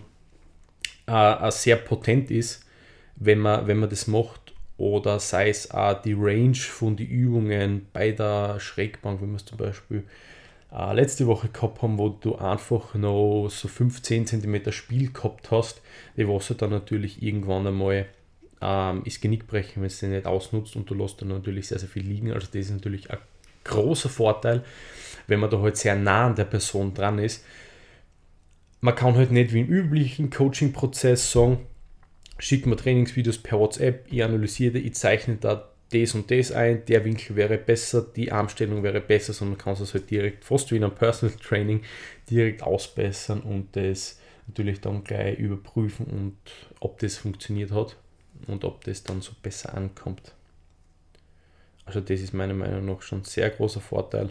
äh, 1.05 1.51
sehr 1.51 1.75
potent 1.75 2.31
ist, 2.31 2.65
wenn 3.17 3.39
man, 3.39 3.67
wenn 3.67 3.77
man 3.77 3.89
das 3.89 4.07
macht. 4.07 4.53
Oder 4.77 5.19
sei 5.19 5.50
es 5.50 5.71
auch 5.71 6.01
die 6.01 6.15
Range 6.17 6.55
von 6.55 6.95
den 6.95 7.07
Übungen 7.07 7.88
bei 7.91 8.12
der 8.12 8.62
Schrägbank, 8.62 9.21
wenn 9.21 9.31
wir 9.31 9.36
es 9.36 9.43
zum 9.43 9.57
Beispiel 9.57 10.05
äh, 10.71 10.93
letzte 10.93 11.27
Woche 11.27 11.50
gehabt 11.50 11.81
haben, 11.81 11.98
wo 11.98 12.07
du 12.07 12.36
einfach 12.36 12.93
noch 12.95 13.50
so 13.50 13.67
15 13.67 14.27
cm 14.27 14.71
Spiel 14.71 15.12
gehabt 15.12 15.51
hast, 15.51 15.81
die 16.15 16.29
Wasser 16.29 16.55
dann 16.55 16.69
natürlich 16.69 17.21
irgendwann 17.21 17.67
einmal 17.67 18.05
ähm, 18.62 19.04
ist 19.06 19.22
Genickbrechen, 19.22 19.82
wenn 19.82 19.88
es 19.88 20.01
nicht 20.01 20.25
ausnutzt 20.25 20.75
und 20.75 20.89
du 20.89 20.94
lässt 20.94 21.22
dann 21.22 21.30
natürlich 21.30 21.68
sehr, 21.68 21.80
sehr 21.80 21.89
viel 21.89 22.06
liegen. 22.06 22.32
Also 22.32 22.48
das 22.48 22.66
ist 22.66 22.72
natürlich 22.72 23.10
ein 23.10 23.18
großer 23.63 24.10
Vorteil, 24.10 24.63
wenn 25.28 25.39
man 25.39 25.50
da 25.50 25.60
halt 25.60 25.78
sehr 25.78 25.96
nah 25.96 26.28
an 26.28 26.36
der 26.36 26.46
Person 26.46 26.94
dran 26.94 27.20
ist. 27.20 27.46
Man 28.82 28.96
kann 28.96 29.16
halt 29.16 29.32
nicht 29.32 29.54
wie 29.54 29.62
im 29.62 29.68
üblichen 29.68 30.30
Coaching-Prozess 30.30 31.32
sagen, 31.32 31.60
schick 32.38 32.66
mir 32.66 32.78
Trainingsvideos 32.78 33.39
per 33.39 33.60
WhatsApp, 33.60 34.08
ich 34.10 34.24
analysiere, 34.24 34.78
ich 34.78 34.96
zeichne 34.96 35.36
da 35.36 35.70
das 35.92 36.13
und 36.13 36.30
das 36.30 36.51
ein, 36.51 36.86
der 36.86 37.04
Winkel 37.04 37.36
wäre 37.36 37.58
besser, 37.58 38.06
die 38.16 38.32
Armstellung 38.32 38.84
wäre 38.84 39.01
besser, 39.01 39.34
sondern 39.34 39.58
man 39.58 39.75
kann 39.75 39.84
es 39.84 39.94
halt 39.94 40.10
direkt, 40.10 40.46
fast 40.46 40.72
wie 40.72 40.78
in 40.78 40.84
einem 40.84 40.94
Personal 40.94 41.36
Training, 41.38 41.82
direkt 42.30 42.62
ausbessern 42.62 43.42
und 43.42 43.75
das 43.75 44.20
natürlich 44.48 44.82
dann 44.82 45.04
gleich 45.04 45.39
überprüfen 45.39 46.06
und 46.06 46.38
ob 46.80 47.00
das 47.00 47.18
funktioniert 47.18 47.72
hat 47.72 47.98
und 48.48 48.63
ob 48.63 48.84
das 48.84 49.03
dann 49.03 49.22
so 49.22 49.31
besser 49.41 49.74
ankommt. 49.75 50.34
Also 51.86 52.01
das 52.01 52.22
ist 52.22 52.34
meiner 52.34 52.53
Meinung 52.53 52.86
nach 52.86 53.01
schon 53.01 53.22
ein 53.22 53.25
sehr 53.25 53.50
großer 53.50 53.81
Vorteil. 53.81 54.29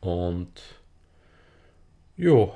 Und 0.00 0.52
ja. 2.16 2.46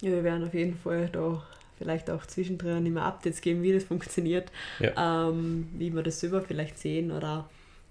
Ja, 0.00 0.10
wir 0.10 0.24
werden 0.24 0.46
auf 0.46 0.54
jeden 0.54 0.76
Fall 0.76 1.08
da 1.08 1.42
vielleicht 1.78 2.10
auch 2.10 2.24
zwischendrin 2.26 2.86
immer 2.86 3.02
Updates 3.02 3.40
geben, 3.40 3.62
wie 3.62 3.72
das 3.72 3.84
funktioniert, 3.84 4.50
ja. 4.78 5.28
ähm, 5.28 5.68
wie 5.76 5.94
wir 5.94 6.02
das 6.02 6.20
selber 6.20 6.40
vielleicht 6.40 6.78
sehen 6.78 7.10
oder 7.10 7.48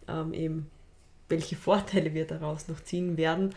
ähm, 0.07 0.33
eben 0.33 0.69
welche 1.29 1.55
Vorteile 1.55 2.13
wir 2.13 2.25
daraus 2.25 2.67
noch 2.67 2.81
ziehen 2.83 3.17
werden. 3.17 3.53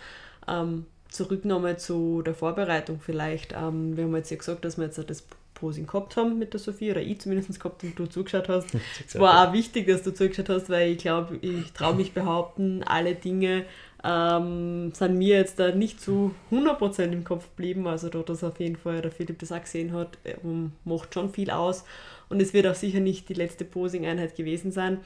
Ähm, 0.49 0.87
zurück 1.09 1.45
nochmal 1.45 1.79
zu 1.79 2.23
der 2.23 2.35
Vorbereitung 2.35 3.01
vielleicht. 3.01 3.53
Ähm, 3.53 3.97
wir 3.97 4.05
haben 4.05 4.17
jetzt 4.17 4.31
ja 4.31 4.37
gesagt, 4.37 4.65
dass 4.65 4.77
wir 4.77 4.85
jetzt 4.85 4.99
das 4.99 5.25
Posing 5.57 5.87
gehabt 5.87 6.17
haben 6.17 6.39
mit 6.39 6.53
der 6.53 6.61
Sophie, 6.61 6.93
oder 6.93 7.03
ich 7.03 7.21
zumindest 7.21 7.59
gehabt 7.59 7.83
und 7.83 7.99
du 7.99 8.07
zugeschaut 8.07 8.49
hast. 8.49 8.69
Es 9.07 9.19
war 9.19 9.49
auch 9.49 9.53
wichtig, 9.53 9.89
dass 9.89 10.03
du 10.03 10.15
zugeschaut 10.15 10.49
hast, 10.49 10.71
weil 10.71 10.93
ich 10.93 10.99
glaube, 10.99 11.37
ich 11.41 11.73
traue 11.73 11.97
mich 11.97 12.13
behaupten, 12.13 12.85
alle 12.85 13.15
Dinge 13.15 13.65
ähm, 14.05 14.93
sind 14.93 15.19
mir 15.19 15.37
jetzt 15.39 15.59
da 15.59 15.73
nicht 15.73 16.01
zu 16.01 16.35
100% 16.53 17.13
im 17.13 17.25
Kopf 17.25 17.49
geblieben. 17.57 17.87
Also 17.87 18.09
da 18.09 18.21
das 18.21 18.45
auf 18.45 18.61
jeden 18.61 18.77
Fall 18.77 19.03
der 19.03 19.11
Philipp 19.11 19.39
das 19.41 19.53
auch 19.53 19.61
gesehen 19.61 19.93
hat, 19.93 20.19
ähm, 20.25 20.73
macht 20.85 21.15
schon 21.15 21.33
viel 21.33 21.51
aus. 21.51 21.85
Und 22.29 22.41
es 22.41 22.53
wird 22.53 22.67
auch 22.67 22.75
sicher 22.75 23.01
nicht 23.01 23.29
die 23.29 23.35
letzte 23.35 23.65
Posing-Einheit 23.65 24.37
gewesen 24.37 24.71
sein. 24.71 24.99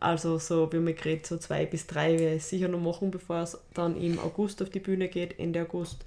Also 0.00 0.38
so, 0.38 0.72
wie 0.72 0.78
man 0.78 0.94
geredet, 0.94 1.26
so 1.26 1.36
zwei 1.38 1.66
bis 1.66 1.86
drei 1.86 2.18
werde 2.18 2.36
ich 2.36 2.44
sicher 2.44 2.68
noch 2.68 2.80
machen, 2.80 3.10
bevor 3.10 3.42
es 3.42 3.58
dann 3.74 3.96
im 4.00 4.18
August 4.18 4.62
auf 4.62 4.70
die 4.70 4.80
Bühne 4.80 5.08
geht, 5.08 5.38
Ende 5.38 5.62
August 5.62 6.04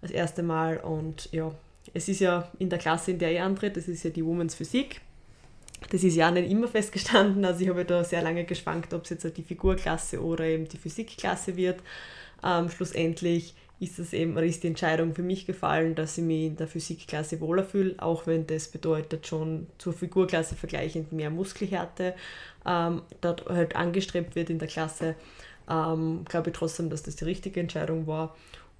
das 0.00 0.10
erste 0.10 0.42
Mal. 0.42 0.78
Und 0.78 1.28
ja, 1.32 1.52
es 1.94 2.08
ist 2.08 2.20
ja 2.20 2.50
in 2.58 2.70
der 2.70 2.78
Klasse, 2.78 3.12
in 3.12 3.18
der 3.18 3.32
ich 3.32 3.40
antritt, 3.40 3.76
das 3.76 3.88
ist 3.88 4.02
ja 4.02 4.10
die 4.10 4.24
Women's 4.24 4.54
Physik. 4.54 5.00
Das 5.90 6.04
ist 6.04 6.14
ja 6.14 6.30
nicht 6.30 6.50
immer 6.50 6.68
festgestanden, 6.68 7.44
also 7.44 7.60
ich 7.60 7.68
habe 7.68 7.84
da 7.84 8.04
sehr 8.04 8.22
lange 8.22 8.44
geschwankt, 8.44 8.94
ob 8.94 9.04
es 9.04 9.10
jetzt 9.10 9.36
die 9.36 9.42
Figurklasse 9.42 10.22
oder 10.22 10.44
eben 10.44 10.68
die 10.68 10.78
Physikklasse 10.78 11.56
wird. 11.56 11.80
Ähm, 12.44 12.70
schlussendlich 12.70 13.54
ist 13.82 13.98
es 13.98 14.12
eben, 14.12 14.36
ist 14.38 14.62
die 14.62 14.68
Entscheidung 14.68 15.12
für 15.12 15.24
mich 15.24 15.44
gefallen, 15.44 15.96
dass 15.96 16.16
ich 16.16 16.22
mich 16.22 16.44
in 16.44 16.56
der 16.56 16.68
Physikklasse 16.68 17.40
wohler 17.40 17.64
fühle, 17.64 17.96
auch 17.98 18.28
wenn 18.28 18.46
das 18.46 18.68
bedeutet 18.68 19.26
schon 19.26 19.66
zur 19.78 19.92
Figurklasse 19.92 20.54
vergleichend 20.54 21.12
mehr 21.12 21.30
Muskelhärte 21.30 22.14
ähm, 22.64 23.02
dort 23.20 23.48
halt 23.48 23.74
angestrebt 23.74 24.36
wird 24.36 24.50
in 24.50 24.60
der 24.60 24.68
Klasse. 24.68 25.16
Ähm, 25.68 26.24
glaube 26.28 26.50
ich 26.50 26.56
trotzdem, 26.56 26.90
dass 26.90 27.02
das 27.02 27.16
die 27.16 27.24
richtige 27.24 27.58
Entscheidung 27.58 28.06
war 28.06 28.36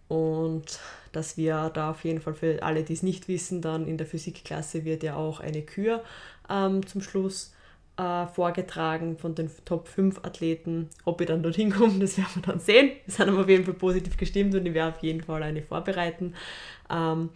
und 0.06 0.78
dass 1.12 1.36
wir 1.36 1.70
da 1.72 1.90
auf 1.90 2.04
jeden 2.04 2.20
Fall 2.20 2.34
für 2.34 2.62
alle, 2.62 2.82
die 2.82 2.94
es 2.94 3.02
nicht 3.02 3.28
wissen, 3.28 3.62
dann 3.62 3.86
in 3.86 3.98
der 3.98 4.06
Physikklasse 4.06 4.84
wird 4.84 5.02
ja 5.02 5.16
auch 5.16 5.40
eine 5.40 5.62
Kür 5.62 6.02
ähm, 6.50 6.86
zum 6.86 7.02
Schluss 7.02 7.54
äh, 7.96 8.26
vorgetragen 8.26 9.18
von 9.18 9.34
den 9.34 9.50
Top 9.64 9.88
5 9.88 10.24
Athleten. 10.24 10.88
Ob 11.04 11.20
ich 11.20 11.26
dann 11.26 11.42
dorthin 11.42 11.70
komme, 11.70 11.98
das 11.98 12.16
werden 12.16 12.30
wir 12.34 12.42
dann 12.42 12.60
sehen. 12.60 12.92
Wir 13.04 13.14
sind 13.14 13.28
aber 13.28 13.40
auf 13.42 13.48
jeden 13.48 13.64
Fall 13.64 13.74
positiv 13.74 14.16
gestimmt 14.16 14.54
und 14.54 14.66
ich 14.66 14.74
werde 14.74 14.96
auf 14.96 15.02
jeden 15.02 15.22
Fall 15.22 15.42
eine 15.42 15.62
vorbereiten. 15.62 16.34
Ähm, 16.90 17.30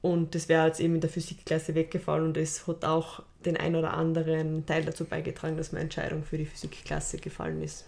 und 0.00 0.34
das 0.34 0.48
wäre 0.48 0.66
jetzt 0.66 0.80
eben 0.80 0.94
in 0.94 1.00
der 1.00 1.10
Physikklasse 1.10 1.74
weggefallen 1.74 2.24
und 2.24 2.36
es 2.36 2.66
hat 2.66 2.84
auch 2.84 3.22
den 3.44 3.56
ein 3.56 3.74
oder 3.74 3.94
anderen 3.94 4.64
Teil 4.66 4.84
dazu 4.84 5.04
beigetragen, 5.04 5.56
dass 5.56 5.72
meine 5.72 5.84
Entscheidung 5.84 6.22
für 6.22 6.38
die 6.38 6.46
Physikklasse 6.46 7.18
gefallen 7.18 7.62
ist. 7.62 7.84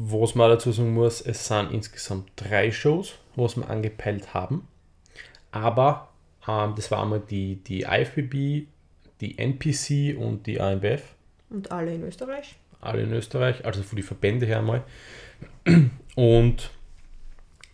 Was 0.00 0.36
man 0.36 0.48
dazu 0.48 0.70
sagen 0.70 0.94
muss, 0.94 1.20
es 1.20 1.48
sind 1.48 1.72
insgesamt 1.72 2.30
drei 2.36 2.70
Shows, 2.70 3.14
was 3.34 3.56
wir 3.56 3.68
angepeilt 3.68 4.32
haben. 4.32 4.68
Aber 5.50 6.10
ähm, 6.46 6.74
das 6.76 6.92
war 6.92 7.02
einmal 7.02 7.18
die, 7.18 7.56
die 7.56 7.82
IFBB, 7.82 8.68
die 9.20 9.38
NPC 9.38 10.16
und 10.16 10.46
die 10.46 10.60
AMBF. 10.60 11.02
Und 11.50 11.72
alle 11.72 11.96
in 11.96 12.04
Österreich? 12.04 12.54
Alle 12.80 13.02
in 13.02 13.12
Österreich, 13.12 13.64
also 13.64 13.82
von 13.82 13.96
den 13.96 14.04
Verbände 14.04 14.46
her 14.46 14.60
einmal. 14.60 14.84
Und 16.14 16.70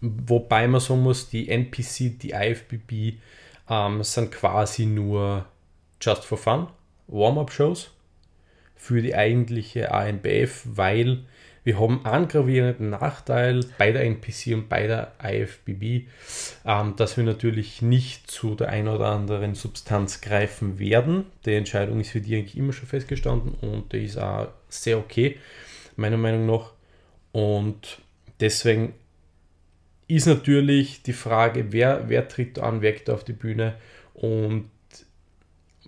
wobei 0.01 0.67
man 0.67 0.81
sagen 0.81 1.03
muss, 1.03 1.29
die 1.29 1.51
NPC, 1.51 2.19
die 2.19 2.31
IFBB 2.31 3.19
ähm, 3.69 4.03
sind 4.03 4.33
quasi 4.33 4.87
nur 4.87 5.45
just 6.01 6.25
for 6.25 6.39
fun, 6.39 6.69
Warm-up-Shows 7.09 7.91
für 8.77 9.03
die 9.03 9.15
eigentliche 9.15 9.93
ANBF, 9.93 10.63
weil 10.65 11.27
wir 11.65 11.81
haben 11.81 12.05
einen 12.05 12.29
gravierenden 12.29 12.91
Nachteil 12.91 13.61
bei 13.79 13.91
der 13.91 14.05
NPC 14.05 14.49
und 14.53 14.69
bei 14.69 14.87
der 14.87 15.15
IFBB, 15.23 16.07
ähm, 16.67 16.95
dass 16.97 17.17
wir 17.17 17.25
natürlich 17.25 17.81
nicht 17.81 18.31
zu 18.31 18.55
der 18.55 18.69
ein 18.69 18.87
oder 18.87 19.07
anderen 19.07 19.55
Substanz 19.55 20.21
greifen 20.21 20.79
werden. 20.79 21.25
Die 21.47 21.55
Entscheidung 21.55 22.01
ist 22.01 22.11
für 22.11 22.21
die 22.21 22.37
eigentlich 22.37 22.59
immer 22.59 22.75
schon 22.75 22.87
festgestanden 22.87 23.55
und 23.63 23.95
die 23.95 24.05
ist 24.05 24.19
auch 24.19 24.49
sehr 24.69 24.99
okay, 24.99 25.39
meiner 25.97 26.19
Meinung 26.19 26.45
nach. 26.45 26.73
Und 27.33 28.03
deswegen 28.41 28.93
ist 30.07 30.27
natürlich 30.27 31.03
die 31.03 31.15
Frage, 31.15 31.73
wer, 31.73 32.11
wer 32.11 32.29
tritt 32.29 32.59
an, 32.59 32.83
wer 32.83 32.93
geht 32.93 33.09
auf 33.09 33.25
die 33.25 33.33
Bühne 33.33 33.77
und 34.13 34.69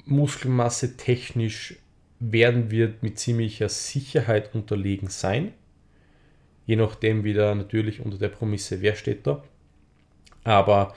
Muskelmasse 0.06 0.96
technisch 0.96 1.76
werden 2.18 2.70
wir 2.70 2.94
mit 3.02 3.18
ziemlicher 3.18 3.68
Sicherheit 3.68 4.54
unterlegen 4.54 5.10
sein 5.10 5.52
je 6.66 6.76
nachdem 6.76 7.24
wieder 7.24 7.54
natürlich 7.54 8.04
unter 8.04 8.18
der 8.18 8.28
Prämisse, 8.28 8.82
wer 8.82 8.94
steht 8.94 9.26
da. 9.26 9.42
Aber 10.44 10.94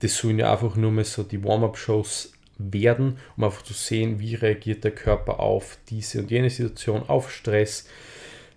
das 0.00 0.16
sollen 0.16 0.38
ja 0.38 0.52
einfach 0.52 0.76
nur 0.76 0.90
mal 0.90 1.04
so 1.04 1.22
die 1.22 1.44
Warm-up-Shows 1.44 2.32
werden, 2.58 3.18
um 3.36 3.44
einfach 3.44 3.62
zu 3.62 3.72
sehen, 3.72 4.18
wie 4.18 4.34
reagiert 4.34 4.84
der 4.84 4.90
Körper 4.90 5.40
auf 5.40 5.78
diese 5.88 6.20
und 6.20 6.30
jene 6.30 6.50
Situation, 6.50 7.08
auf 7.08 7.30
Stress. 7.30 7.86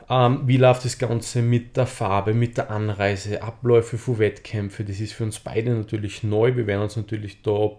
Ähm, 0.10 0.42
wie 0.46 0.58
läuft 0.58 0.84
das 0.84 0.98
Ganze 0.98 1.42
mit 1.42 1.78
der 1.78 1.86
Farbe, 1.86 2.34
mit 2.34 2.58
der 2.58 2.70
Anreise, 2.72 3.42
Abläufe 3.42 3.98
für 3.98 4.20
Wettkämpfe. 4.20 4.84
Das 4.84 5.00
ist 5.00 5.14
für 5.14 5.24
uns 5.24 5.40
beide 5.40 5.74
natürlich 5.74 6.24
neu. 6.24 6.56
Wir 6.56 6.68
werden 6.68 6.84
uns 6.84 6.98
natürlich 6.98 7.42
da 7.42 7.72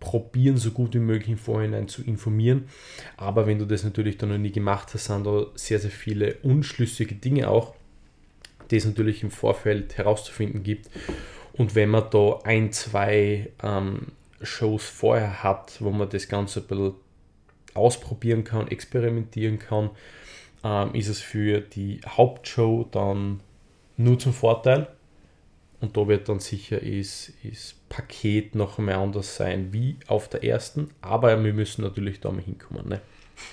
probieren, 0.00 0.56
so 0.56 0.72
gut 0.72 0.94
wie 0.94 0.98
möglich 0.98 1.30
im 1.30 1.38
Vorhinein 1.38 1.88
zu 1.88 2.02
informieren. 2.02 2.68
Aber 3.16 3.46
wenn 3.46 3.58
du 3.58 3.64
das 3.64 3.84
natürlich 3.84 4.18
dann 4.18 4.30
noch 4.30 4.38
nie 4.38 4.52
gemacht 4.52 4.92
hast, 4.94 5.06
sind 5.06 5.26
da 5.26 5.46
sehr, 5.54 5.78
sehr 5.78 5.90
viele 5.90 6.34
unschlüssige 6.42 7.14
Dinge 7.14 7.48
auch 7.48 7.74
es 8.72 8.84
natürlich 8.84 9.22
im 9.22 9.30
Vorfeld 9.30 9.96
herauszufinden 9.96 10.62
gibt. 10.62 10.90
Und 11.52 11.74
wenn 11.74 11.90
man 11.90 12.10
da 12.10 12.40
ein, 12.44 12.72
zwei 12.72 13.50
ähm, 13.62 14.08
Shows 14.42 14.84
vorher 14.84 15.42
hat, 15.42 15.80
wo 15.80 15.90
man 15.90 16.08
das 16.08 16.28
Ganze 16.28 16.60
ein 16.60 16.66
bisschen 16.66 16.94
ausprobieren 17.74 18.44
kann, 18.44 18.68
experimentieren 18.68 19.58
kann, 19.58 19.90
ähm, 20.64 20.94
ist 20.94 21.08
es 21.08 21.20
für 21.20 21.60
die 21.60 22.00
Hauptshow 22.06 22.88
dann 22.90 23.40
nur 23.96 24.18
zum 24.18 24.32
Vorteil. 24.32 24.88
Und 25.80 25.96
da 25.96 26.08
wird 26.08 26.28
dann 26.28 26.40
sicher 26.40 26.80
ist, 26.80 27.32
ist 27.42 27.88
Paket 27.88 28.54
noch 28.54 28.78
einmal 28.78 28.94
anders 28.94 29.36
sein 29.36 29.72
wie 29.72 29.96
auf 30.06 30.28
der 30.28 30.42
ersten. 30.42 30.90
Aber 31.02 31.42
wir 31.44 31.52
müssen 31.52 31.82
natürlich 31.82 32.20
da 32.20 32.30
mal 32.30 32.42
hinkommen. 32.42 32.88
Ne? 32.88 33.00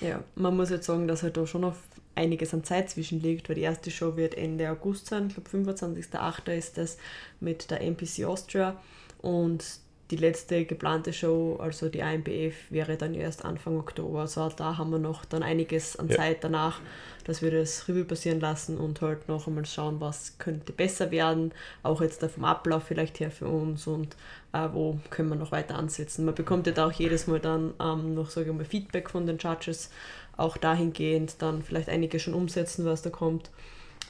Ja, 0.00 0.22
man 0.34 0.56
muss 0.56 0.70
jetzt 0.70 0.86
sagen, 0.86 1.08
dass 1.08 1.22
halt 1.22 1.36
da 1.36 1.46
schon 1.46 1.64
auf 1.64 1.76
einiges 2.14 2.52
an 2.54 2.64
Zeit 2.64 2.90
zwischenliegt, 2.90 3.48
weil 3.48 3.56
die 3.56 3.62
erste 3.62 3.90
Show 3.90 4.16
wird 4.16 4.34
Ende 4.36 4.70
August 4.70 5.06
sein, 5.06 5.28
ich 5.28 5.34
glaube 5.34 5.50
25.08. 5.50 6.52
ist 6.52 6.78
das 6.78 6.98
mit 7.40 7.70
der 7.70 7.80
NPC 7.80 8.24
Austria 8.24 8.80
und 9.20 9.64
die 10.10 10.16
letzte 10.16 10.66
geplante 10.66 11.12
Show, 11.12 11.56
also 11.58 11.88
die 11.88 12.00
IMBF, 12.00 12.70
wäre 12.70 12.96
dann 12.96 13.14
erst 13.14 13.44
Anfang 13.44 13.78
Oktober. 13.78 14.20
Also 14.20 14.48
da 14.50 14.76
haben 14.76 14.90
wir 14.90 14.98
noch 14.98 15.24
dann 15.24 15.42
einiges 15.42 15.96
an 15.96 16.08
ja. 16.08 16.16
Zeit 16.16 16.44
danach, 16.44 16.80
dass 17.24 17.40
wir 17.40 17.50
das 17.50 17.88
Revue 17.88 18.04
passieren 18.04 18.40
lassen 18.40 18.76
und 18.76 19.00
halt 19.00 19.28
noch 19.28 19.46
einmal 19.46 19.64
schauen, 19.64 20.00
was 20.00 20.36
könnte 20.38 20.72
besser 20.72 21.10
werden, 21.10 21.52
auch 21.82 22.02
jetzt 22.02 22.22
da 22.22 22.28
vom 22.28 22.44
Ablauf 22.44 22.82
vielleicht 22.84 23.20
her 23.20 23.30
für 23.30 23.48
uns 23.48 23.86
und 23.86 24.16
äh, 24.52 24.68
wo 24.72 24.98
können 25.10 25.30
wir 25.30 25.36
noch 25.36 25.52
weiter 25.52 25.76
ansetzen. 25.76 26.24
Man 26.24 26.34
bekommt 26.34 26.66
ja 26.66 26.72
da 26.72 26.86
auch 26.86 26.92
jedes 26.92 27.26
Mal 27.26 27.40
dann 27.40 27.72
ähm, 27.80 28.14
noch, 28.14 28.28
sage 28.28 28.50
ich 28.50 28.56
mal, 28.56 28.64
Feedback 28.64 29.08
von 29.08 29.26
den 29.26 29.38
Judges, 29.38 29.90
auch 30.36 30.56
dahingehend 30.56 31.40
dann 31.40 31.62
vielleicht 31.62 31.88
einige 31.88 32.18
schon 32.18 32.34
umsetzen, 32.34 32.84
was 32.84 33.02
da 33.02 33.10
kommt. 33.10 33.50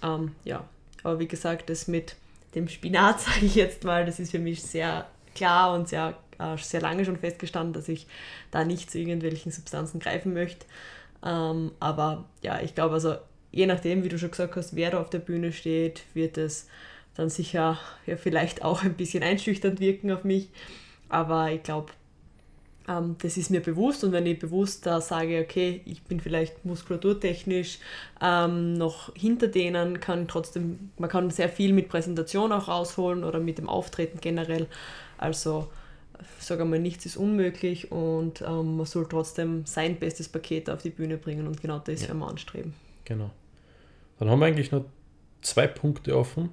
Ähm, 0.02 0.32
ja, 0.44 0.64
aber 1.02 1.18
wie 1.18 1.28
gesagt, 1.28 1.70
das 1.70 1.86
mit 1.86 2.16
dem 2.54 2.68
Spinat, 2.68 3.20
sage 3.20 3.46
ich 3.46 3.54
jetzt 3.54 3.84
mal, 3.84 4.04
das 4.04 4.18
ist 4.18 4.30
für 4.30 4.38
mich 4.38 4.62
sehr 4.62 5.06
klar 5.34 5.74
und 5.74 5.88
sehr, 5.88 6.14
äh, 6.38 6.56
sehr 6.56 6.80
lange 6.80 7.04
schon 7.04 7.16
festgestanden, 7.16 7.72
dass 7.72 7.88
ich 7.88 8.06
da 8.50 8.64
nicht 8.64 8.90
zu 8.90 8.98
irgendwelchen 8.98 9.52
Substanzen 9.52 10.00
greifen 10.00 10.32
möchte. 10.32 10.66
Ähm, 11.24 11.72
aber 11.80 12.24
ja, 12.42 12.60
ich 12.60 12.74
glaube, 12.74 12.94
also 12.94 13.16
je 13.50 13.66
nachdem, 13.66 14.02
wie 14.02 14.08
du 14.08 14.18
schon 14.18 14.30
gesagt 14.30 14.56
hast, 14.56 14.74
wer 14.74 14.90
da 14.90 15.00
auf 15.00 15.10
der 15.10 15.18
Bühne 15.18 15.52
steht, 15.52 16.02
wird 16.14 16.38
es 16.38 16.66
dann 17.14 17.28
sicher 17.28 17.78
ja, 18.06 18.16
vielleicht 18.16 18.64
auch 18.64 18.82
ein 18.82 18.94
bisschen 18.94 19.22
einschüchternd 19.22 19.80
wirken 19.80 20.10
auf 20.10 20.24
mich. 20.24 20.48
Aber 21.08 21.50
ich 21.52 21.62
glaube, 21.62 21.92
ähm, 22.88 23.16
das 23.20 23.36
ist 23.36 23.50
mir 23.50 23.60
bewusst 23.60 24.02
und 24.04 24.12
wenn 24.12 24.26
ich 24.26 24.38
bewusst 24.38 24.86
da 24.86 25.00
sage, 25.00 25.40
okay, 25.40 25.82
ich 25.84 26.02
bin 26.02 26.20
vielleicht 26.20 26.64
muskulaturtechnisch 26.64 27.78
ähm, 28.20 28.74
noch 28.74 29.14
hinter 29.14 29.48
denen, 29.48 30.00
kann 30.00 30.26
trotzdem, 30.28 30.90
man 30.98 31.10
kann 31.10 31.30
sehr 31.30 31.48
viel 31.48 31.72
mit 31.72 31.88
Präsentation 31.88 32.52
auch 32.52 32.68
rausholen 32.68 33.24
oder 33.24 33.40
mit 33.40 33.58
dem 33.58 33.68
Auftreten 33.68 34.18
generell. 34.20 34.66
Also 35.22 35.68
sage 36.38 36.64
mal, 36.64 36.78
nichts 36.78 37.06
ist 37.06 37.16
unmöglich 37.16 37.90
und 37.90 38.42
ähm, 38.42 38.76
man 38.76 38.86
soll 38.86 39.08
trotzdem 39.08 39.64
sein 39.66 39.96
bestes 39.96 40.28
Paket 40.28 40.70
auf 40.70 40.82
die 40.82 40.90
Bühne 40.90 41.16
bringen 41.16 41.46
und 41.46 41.60
genau 41.60 41.78
das 41.78 42.02
ja. 42.02 42.08
werden 42.08 42.18
wir 42.18 42.28
anstreben. 42.28 42.74
Genau. 43.04 43.30
Dann 44.18 44.30
haben 44.30 44.38
wir 44.40 44.46
eigentlich 44.46 44.72
noch 44.72 44.84
zwei 45.40 45.66
Punkte 45.66 46.16
offen. 46.16 46.50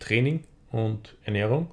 Training 0.00 0.44
und 0.70 1.16
Ernährung. 1.24 1.70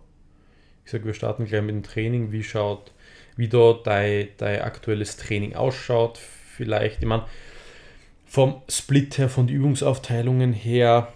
Ich 0.86 0.92
sage, 0.92 1.06
wir 1.06 1.14
starten 1.14 1.46
gleich 1.46 1.62
mit 1.62 1.76
dem 1.76 1.84
Training. 1.84 2.32
Wie 2.32 2.44
schaut, 2.44 2.92
wie 3.36 3.48
da 3.48 3.74
dein, 3.74 4.30
dein 4.38 4.62
aktuelles 4.62 5.18
Training 5.18 5.56
ausschaut? 5.56 6.18
Vielleicht, 6.18 7.00
ich 7.02 7.08
meine, 7.08 7.26
vom 8.26 8.62
Split 8.70 9.18
her, 9.18 9.30
von 9.30 9.48
den 9.48 9.56
Übungsaufteilungen 9.56 10.54
her, 10.54 11.14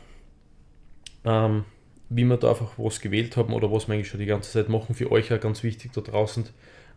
ähm, 1.26 1.66
wie 2.16 2.26
wir 2.26 2.38
da 2.38 2.50
einfach 2.50 2.74
was 2.78 3.02
gewählt 3.02 3.38
haben 3.38 3.54
oder 3.54 3.72
was 3.72 3.88
wir 3.88 3.96
eigentlich 3.96 4.10
schon 4.10 4.20
die 4.20 4.26
ganze 4.26 4.52
Zeit 4.52 4.70
machen. 4.70 4.96
Für 4.96 5.12
euch 5.12 5.30
ja 5.30 5.38
ganz 5.38 5.64
wichtig 5.64 5.92
da 5.94 6.02
draußen. 6.02 6.46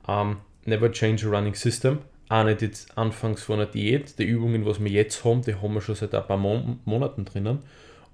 Ähm, 0.09 0.39
never 0.65 0.91
change 0.91 1.27
a 1.27 1.31
running 1.31 1.55
system. 1.55 1.99
Auch 2.29 2.45
nicht 2.45 2.63
jetzt 2.63 2.97
anfangs 2.99 3.43
von 3.43 3.61
einer 3.61 3.67
Diät. 3.67 4.19
Die 4.19 4.25
Übungen, 4.25 4.67
was 4.67 4.83
wir 4.83 4.91
jetzt 4.91 5.25
haben, 5.25 5.43
die 5.43 5.55
haben 5.55 5.75
wir 5.75 5.81
schon 5.81 5.95
seit 5.95 6.15
ein 6.15 6.27
paar 6.27 6.37
Mon 6.37 6.81
Monaten 6.85 7.25
drinnen. 7.25 7.61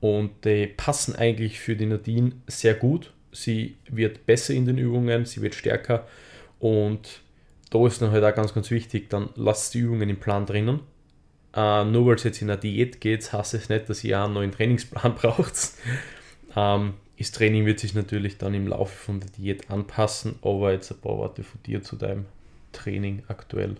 Und 0.01 0.45
die 0.45 0.67
passen 0.67 1.15
eigentlich 1.17 1.61
für 1.61 1.77
die 1.77 1.87
Nadine 1.87 2.33
sehr 2.47 2.75
gut. 2.75 3.13
Sie 3.31 3.77
wird 3.89 4.27
besser 4.27 4.53
in 4.53 4.67
den 4.67 4.79
Übungen, 4.79 5.25
sie 5.25 5.41
wird 5.41 5.55
stärker. 5.55 6.07
Und 6.59 7.23
da 7.71 7.87
ist 7.87 8.03
dann 8.03 8.11
halt 8.11 8.25
auch 8.25 8.35
ganz, 8.35 8.53
ganz 8.53 8.71
wichtig, 8.71 9.09
dann 9.09 9.31
lasst 9.35 9.75
die 9.75 9.79
Übungen 9.79 10.11
im 10.11 10.19
Plan 10.19 10.45
drinnen. 10.45 10.81
Uh, 11.55 11.85
nur 11.85 12.07
weil 12.07 12.15
es 12.15 12.25
jetzt 12.25 12.41
in 12.41 12.51
eine 12.51 12.59
Diät 12.59 13.01
geht, 13.01 13.31
heißt 13.31 13.53
es 13.53 13.69
nicht, 13.69 13.89
dass 13.89 14.03
ihr 14.05 14.23
einen 14.23 14.33
neuen 14.33 14.53
Trainingsplan 14.53 15.15
braucht. 15.21 15.73
Ähm, 16.57 16.95
das 17.19 17.31
Training 17.31 17.67
wird 17.67 17.79
sich 17.79 17.95
natürlich 17.95 18.39
dann 18.39 18.55
im 18.55 18.67
Laufe 18.67 18.97
von 18.97 19.21
der 19.21 19.31
Diät 19.31 19.71
anpassen, 19.71 20.37
aber 20.43 20.73
jetzt 20.73 20.91
ein 20.91 20.99
paar 20.99 21.19
Worte 21.19 21.43
von 21.43 21.63
dir 21.63 21.83
zu 21.83 21.97
deinem 21.97 22.27
Training 22.73 23.23
aktuell. 23.29 23.77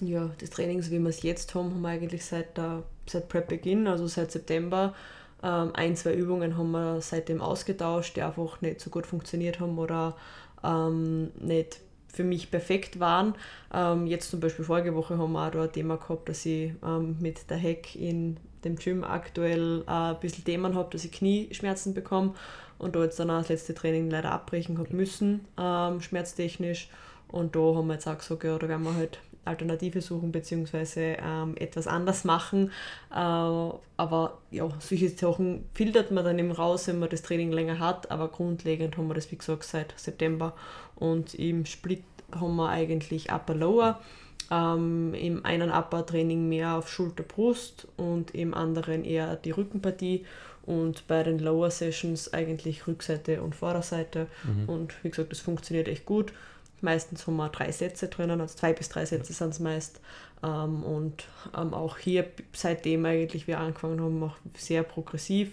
Ja, 0.00 0.30
das 0.38 0.50
Training, 0.50 0.80
so 0.80 0.90
wie 0.90 0.98
wir 0.98 1.10
es 1.10 1.22
jetzt 1.22 1.54
haben, 1.54 1.74
haben 1.74 1.82
wir 1.82 1.88
eigentlich 1.88 2.24
seit, 2.24 2.56
der, 2.56 2.84
seit 3.06 3.28
Prep-Beginn, 3.28 3.86
also 3.86 4.06
seit 4.06 4.30
September, 4.30 4.94
ähm, 5.42 5.70
ein, 5.74 5.96
zwei 5.96 6.14
Übungen 6.14 6.56
haben 6.56 6.70
wir 6.70 7.00
seitdem 7.00 7.40
ausgetauscht, 7.40 8.16
die 8.16 8.22
einfach 8.22 8.60
nicht 8.60 8.80
so 8.80 8.90
gut 8.90 9.06
funktioniert 9.06 9.60
haben 9.60 9.78
oder 9.78 10.16
ähm, 10.62 11.30
nicht 11.38 11.80
für 12.12 12.24
mich 12.24 12.50
perfekt 12.50 13.00
waren. 13.00 13.34
Ähm, 13.72 14.06
jetzt 14.06 14.30
zum 14.30 14.40
Beispiel 14.40 14.64
vorige 14.64 14.94
Woche 14.94 15.16
haben 15.16 15.32
wir 15.32 15.46
auch 15.46 15.50
da 15.50 15.62
ein 15.64 15.72
Thema 15.72 15.96
gehabt, 15.96 16.28
dass 16.28 16.44
ich 16.44 16.72
ähm, 16.84 17.16
mit 17.20 17.48
der 17.50 17.56
Heck 17.56 17.94
in 17.94 18.36
dem 18.64 18.76
Gym 18.76 19.04
aktuell 19.04 19.84
äh, 19.86 19.90
ein 19.90 20.20
bisschen 20.20 20.44
Themen 20.44 20.74
habe, 20.74 20.90
dass 20.90 21.04
ich 21.04 21.12
Knieschmerzen 21.12 21.94
bekomme 21.94 22.34
und 22.78 22.96
da 22.96 23.02
jetzt 23.02 23.18
dann 23.20 23.30
auch 23.30 23.38
das 23.38 23.48
letzte 23.48 23.74
Training 23.74 24.10
leider 24.10 24.32
abbrechen 24.32 24.78
habe 24.78 24.94
müssen, 24.96 25.46
ähm, 25.58 26.00
schmerztechnisch. 26.00 26.88
Und 27.28 27.54
da 27.54 27.60
haben 27.60 27.86
wir 27.86 27.94
jetzt 27.94 28.08
auch 28.08 28.18
gesagt, 28.18 28.42
ja, 28.42 28.58
da 28.58 28.68
werden 28.68 28.84
wir 28.84 28.94
halt 28.94 29.20
Alternative 29.44 30.00
suchen 30.00 30.32
beziehungsweise 30.32 31.16
ähm, 31.22 31.54
etwas 31.56 31.86
anders 31.86 32.24
machen. 32.24 32.70
Äh, 33.10 33.14
aber 33.14 34.38
ja, 34.50 34.68
solche 34.78 35.08
Sachen 35.10 35.64
filtert 35.74 36.10
man 36.10 36.24
dann 36.24 36.38
eben 36.38 36.52
raus, 36.52 36.88
wenn 36.88 36.98
man 36.98 37.08
das 37.08 37.22
Training 37.22 37.52
länger 37.52 37.78
hat. 37.78 38.10
Aber 38.10 38.28
grundlegend 38.28 38.96
haben 38.96 39.08
wir 39.08 39.14
das, 39.14 39.30
wie 39.30 39.36
gesagt, 39.36 39.64
seit 39.64 39.98
September. 39.98 40.54
Und 40.96 41.34
im 41.34 41.66
Split 41.66 42.04
haben 42.34 42.56
wir 42.56 42.68
eigentlich 42.68 43.32
Upper 43.32 43.54
Lower. 43.54 44.00
Ähm, 44.50 45.14
Im 45.14 45.44
einen 45.44 45.70
Upper-Training 45.70 46.48
mehr 46.48 46.76
auf 46.76 46.90
Schulter-Brust 46.90 47.86
und 47.96 48.34
im 48.34 48.52
anderen 48.54 49.04
eher 49.04 49.36
die 49.36 49.52
Rückenpartie 49.52 50.24
und 50.62 51.06
bei 51.06 51.22
den 51.22 51.38
Lower 51.38 51.70
Sessions 51.70 52.32
eigentlich 52.32 52.86
Rückseite 52.86 53.42
und 53.42 53.54
Vorderseite. 53.54 54.26
Mhm. 54.44 54.68
Und 54.68 55.04
wie 55.04 55.10
gesagt, 55.10 55.32
das 55.32 55.40
funktioniert 55.40 55.88
echt 55.88 56.06
gut. 56.06 56.32
Meistens 56.80 57.26
haben 57.26 57.36
wir 57.36 57.48
drei 57.48 57.70
Sätze 57.72 58.08
drinnen, 58.08 58.40
also 58.40 58.56
zwei 58.56 58.72
bis 58.72 58.88
drei 58.88 59.04
Sätze 59.04 59.32
sind 59.32 59.50
es 59.50 59.60
meist. 59.60 60.00
Ähm, 60.42 60.82
und 60.82 61.26
ähm, 61.56 61.74
auch 61.74 61.98
hier, 61.98 62.26
seitdem 62.52 63.04
eigentlich 63.04 63.46
wir 63.46 63.60
angefangen 63.60 64.00
haben, 64.00 64.22
auch 64.22 64.36
sehr 64.56 64.82
progressiv 64.82 65.50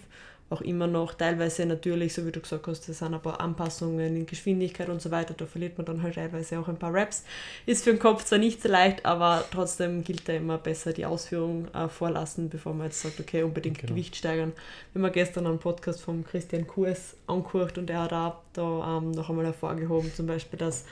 auch 0.50 0.62
immer 0.62 0.86
noch 0.86 1.14
teilweise 1.14 1.66
natürlich, 1.66 2.14
so 2.14 2.26
wie 2.26 2.32
du 2.32 2.40
gesagt 2.40 2.66
hast, 2.66 2.88
das 2.88 2.98
sind 2.98 3.12
ein 3.12 3.20
paar 3.20 3.40
Anpassungen 3.40 4.16
in 4.16 4.26
Geschwindigkeit 4.26 4.88
und 4.88 5.02
so 5.02 5.10
weiter, 5.10 5.34
da 5.34 5.44
verliert 5.46 5.76
man 5.76 5.84
dann 5.84 6.02
halt 6.02 6.14
teilweise 6.14 6.58
auch 6.58 6.68
ein 6.68 6.78
paar 6.78 6.94
Raps. 6.94 7.24
Ist 7.66 7.84
für 7.84 7.90
den 7.90 7.98
Kopf 7.98 8.24
zwar 8.24 8.38
nicht 8.38 8.62
so 8.62 8.68
leicht, 8.68 9.04
aber 9.04 9.44
trotzdem 9.50 10.02
gilt 10.04 10.28
da 10.28 10.32
immer 10.32 10.56
besser 10.56 10.92
die 10.92 11.04
Ausführung 11.04 11.68
äh, 11.74 11.88
vorlassen, 11.88 12.48
bevor 12.48 12.72
man 12.72 12.86
jetzt 12.86 13.02
sagt, 13.02 13.20
okay, 13.20 13.42
unbedingt 13.42 13.78
genau. 13.78 13.92
Gewicht 13.92 14.16
steigern. 14.16 14.52
Wir 14.94 15.02
haben 15.02 15.12
gestern 15.12 15.46
einen 15.46 15.58
Podcast 15.58 16.00
von 16.00 16.24
Christian 16.24 16.66
Kurs 16.66 17.16
angehört 17.26 17.76
und 17.76 17.90
er 17.90 18.02
hat 18.02 18.12
auch 18.12 18.36
da 18.54 18.98
ähm, 18.98 19.10
noch 19.10 19.28
einmal 19.28 19.44
hervorgehoben, 19.44 20.12
zum 20.14 20.26
Beispiel, 20.26 20.58
dass 20.58 20.84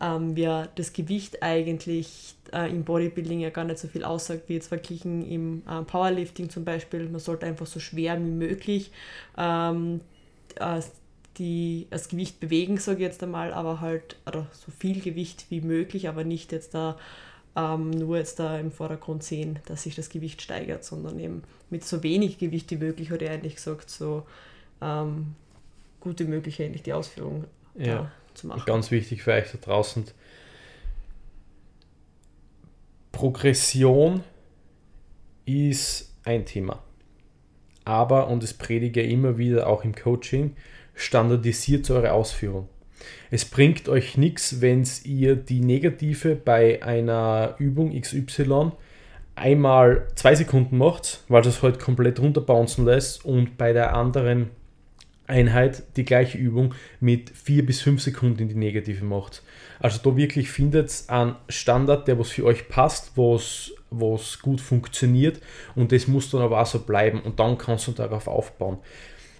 ähm, 0.00 0.34
wir 0.36 0.68
das 0.74 0.92
Gewicht 0.92 1.42
eigentlich 1.42 2.34
äh, 2.52 2.70
im 2.70 2.84
Bodybuilding 2.84 3.40
ja 3.40 3.50
gar 3.50 3.64
nicht 3.64 3.78
so 3.78 3.88
viel 3.88 4.04
aussagt, 4.04 4.48
wie 4.48 4.54
jetzt 4.54 4.68
verglichen 4.68 5.22
im 5.28 5.62
äh, 5.68 5.82
Powerlifting 5.82 6.48
zum 6.50 6.64
Beispiel. 6.64 7.08
Man 7.08 7.20
sollte 7.20 7.46
einfach 7.46 7.66
so 7.66 7.80
schwer 7.80 8.18
wie 8.18 8.30
möglich 8.30 8.92
ähm, 9.36 10.00
äh, 10.56 10.80
die, 11.38 11.86
das 11.90 12.08
Gewicht 12.08 12.40
bewegen, 12.40 12.78
sage 12.78 12.98
ich 12.98 13.04
jetzt 13.04 13.22
einmal, 13.22 13.52
aber 13.52 13.80
halt 13.80 14.16
oder 14.26 14.46
so 14.52 14.72
viel 14.72 15.00
Gewicht 15.00 15.46
wie 15.48 15.60
möglich, 15.60 16.08
aber 16.08 16.24
nicht 16.24 16.52
jetzt 16.52 16.74
da 16.74 16.98
ähm, 17.56 17.90
nur 17.90 18.16
jetzt 18.16 18.38
da 18.38 18.58
im 18.58 18.70
Vordergrund 18.70 19.22
sehen, 19.22 19.58
dass 19.66 19.82
sich 19.82 19.96
das 19.96 20.08
Gewicht 20.08 20.40
steigert, 20.40 20.84
sondern 20.84 21.18
eben 21.18 21.42
mit 21.68 21.84
so 21.84 22.02
wenig 22.02 22.38
Gewicht 22.38 22.70
wie 22.70 22.76
möglich, 22.76 23.10
hat 23.10 23.22
er 23.22 23.32
eigentlich 23.32 23.56
gesagt, 23.56 23.90
so 23.90 24.24
ähm, 24.80 25.34
gut 26.00 26.20
wie 26.20 26.24
möglich 26.24 26.60
eigentlich 26.62 26.82
die 26.82 26.92
Ausführung 26.92 27.44
ja 27.76 28.10
zu 28.40 28.46
machen. 28.46 28.62
Ganz 28.66 28.90
wichtig 28.90 29.22
für 29.22 29.32
euch 29.32 29.50
da 29.52 29.58
draußen. 29.58 30.04
Progression 33.12 34.22
ist 35.44 36.14
ein 36.24 36.46
Thema. 36.46 36.82
Aber, 37.84 38.28
und 38.28 38.42
das 38.42 38.54
predige 38.54 39.02
immer 39.02 39.38
wieder 39.38 39.66
auch 39.66 39.84
im 39.84 39.94
Coaching, 39.94 40.56
standardisiert 40.94 41.90
eure 41.90 42.12
Ausführung. 42.12 42.68
Es 43.30 43.44
bringt 43.44 43.88
euch 43.88 44.16
nichts, 44.16 44.60
wenn 44.60 44.86
ihr 45.04 45.36
die 45.36 45.60
Negative 45.60 46.36
bei 46.36 46.82
einer 46.82 47.54
Übung 47.58 47.98
XY 47.98 48.72
einmal 49.34 50.06
zwei 50.14 50.34
Sekunden 50.34 50.76
macht, 50.76 51.24
weil 51.28 51.42
das 51.42 51.62
halt 51.62 51.78
komplett 51.78 52.20
runterbouncen 52.20 52.84
lässt 52.84 53.24
und 53.24 53.56
bei 53.56 53.72
der 53.72 53.96
anderen 53.96 54.50
Einheit 55.30 55.82
die 55.96 56.04
gleiche 56.04 56.36
Übung 56.36 56.74
mit 57.00 57.30
vier 57.30 57.64
bis 57.64 57.80
fünf 57.80 58.02
Sekunden 58.02 58.42
in 58.42 58.48
die 58.48 58.54
Negative 58.54 59.04
macht. 59.04 59.42
Also 59.78 59.98
da 60.02 60.16
wirklich 60.16 60.50
findet 60.50 61.04
einen 61.08 61.36
Standard, 61.48 62.06
der 62.06 62.18
was 62.18 62.30
für 62.30 62.44
euch 62.44 62.68
passt, 62.68 63.12
was, 63.16 63.72
was 63.90 64.40
gut 64.40 64.60
funktioniert 64.60 65.40
und 65.74 65.92
das 65.92 66.06
muss 66.06 66.30
dann 66.30 66.42
aber 66.42 66.60
auch 66.60 66.66
so 66.66 66.80
bleiben 66.80 67.20
und 67.20 67.40
dann 67.40 67.56
kannst 67.56 67.88
du 67.88 67.92
darauf 67.92 68.26
aufbauen. 68.26 68.78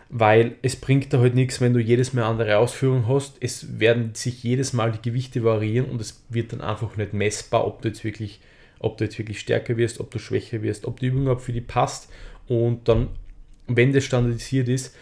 Weil 0.09 0.57
es 0.63 0.75
bringt 0.75 1.13
da 1.13 1.21
halt 1.21 1.37
nichts, 1.37 1.61
wenn 1.61 1.73
du 1.73 1.79
jedes 1.79 2.13
Mal 2.13 2.25
andere 2.25 2.59
Ausführungen 2.59 3.07
hast. 3.07 3.37
Es 3.41 3.79
werden 3.79 4.15
sich 4.15 4.43
jedes 4.43 4.73
Mal 4.73 4.91
die 4.91 5.09
Gewichte 5.09 5.45
variieren 5.45 5.89
und 5.89 6.01
es 6.01 6.25
wird 6.29 6.53
dann 6.53 6.61
einfach 6.63 6.97
nicht 6.97 7.13
messbar, 7.13 7.65
ob 7.65 7.81
du 7.83 7.89
jetzt 7.89 8.03
wirklich, 8.03 8.41
ob 8.81 8.99
du 8.99 9.05
jetzt 9.05 9.19
wirklich 9.19 9.39
stärker 9.39 9.77
wirst, 9.77 10.01
ob 10.01 10.11
du 10.11 10.19
schwächer 10.19 10.63
wirst, 10.63 10.85
ob 10.85 10.99
die 10.99 11.07
Übung 11.07 11.23
überhaupt 11.23 11.43
für 11.43 11.53
dich 11.53 11.65
passt. 11.65 12.09
Und 12.49 12.89
dann, 12.89 13.11
wenn 13.69 13.93
das 13.93 14.03
standardisiert 14.03 14.69
ist, 14.69 14.97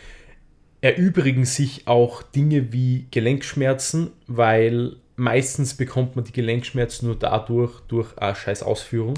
erübrigen 0.80 1.44
sich 1.44 1.86
auch 1.86 2.22
Dinge 2.22 2.72
wie 2.72 3.06
Gelenkschmerzen, 3.10 4.12
weil 4.26 4.96
meistens 5.16 5.74
bekommt 5.74 6.16
man 6.16 6.24
die 6.24 6.32
Gelenkschmerzen 6.32 7.06
nur 7.06 7.18
dadurch, 7.18 7.80
durch 7.88 8.16
eine 8.18 8.34
scheiß 8.34 8.62
Ausführung. 8.62 9.14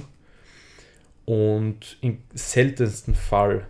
Und 1.26 1.98
im 2.00 2.18
seltensten 2.32 3.14
Fall 3.14 3.66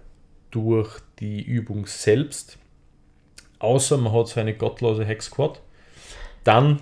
durch 0.50 0.98
die 1.18 1.42
Übung 1.42 1.86
selbst. 1.86 2.58
Außer 3.58 3.98
man 3.98 4.12
hat 4.12 4.28
so 4.28 4.40
eine 4.40 4.54
gottlose 4.54 5.04
Hex-Squat. 5.04 5.60
Dann 6.44 6.80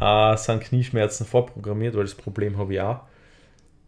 äh, 0.00 0.36
sind 0.36 0.62
Knieschmerzen 0.62 1.26
vorprogrammiert, 1.26 1.94
weil 1.94 2.04
das 2.04 2.14
Problem 2.14 2.58
habe 2.58 2.74
ich 2.74 2.80
auch. 2.80 3.00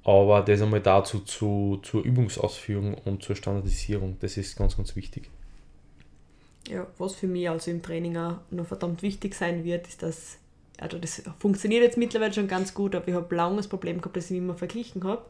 Aber 0.05 0.43
das 0.43 0.63
einmal 0.63 0.81
dazu 0.81 1.21
zu, 1.21 1.81
zur 1.83 2.05
Übungsausführung 2.05 2.95
und 2.95 3.25
zur 3.25 3.35
Standardisierung, 3.35 4.19
das 4.21 4.37
ist 4.37 4.57
ganz, 4.57 4.77
ganz 4.77 4.95
wichtig. 4.95 5.29
Ja, 6.69 6.87
was 6.99 7.15
für 7.15 7.27
mich 7.27 7.49
also 7.49 7.71
im 7.71 7.83
Training 7.83 8.17
auch 8.17 8.39
noch 8.51 8.67
verdammt 8.67 9.03
wichtig 9.03 9.35
sein 9.35 9.65
wird, 9.65 9.87
ist, 9.87 10.03
dass, 10.03 10.39
also 10.79 10.99
das 10.99 11.23
funktioniert 11.39 11.83
jetzt 11.83 11.97
mittlerweile 11.97 12.33
schon 12.33 12.49
ganz 12.49 12.75
gut, 12.75 12.95
aber 12.95 13.09
ich 13.09 13.15
habe 13.15 13.35
lange 13.35 13.57
das 13.57 13.69
Problem 13.69 13.99
gehabt, 13.99 14.17
dass 14.17 14.27
ich 14.27 14.31
mich 14.33 14.41
immer 14.41 14.55
verglichen 14.55 15.05
habe, 15.05 15.23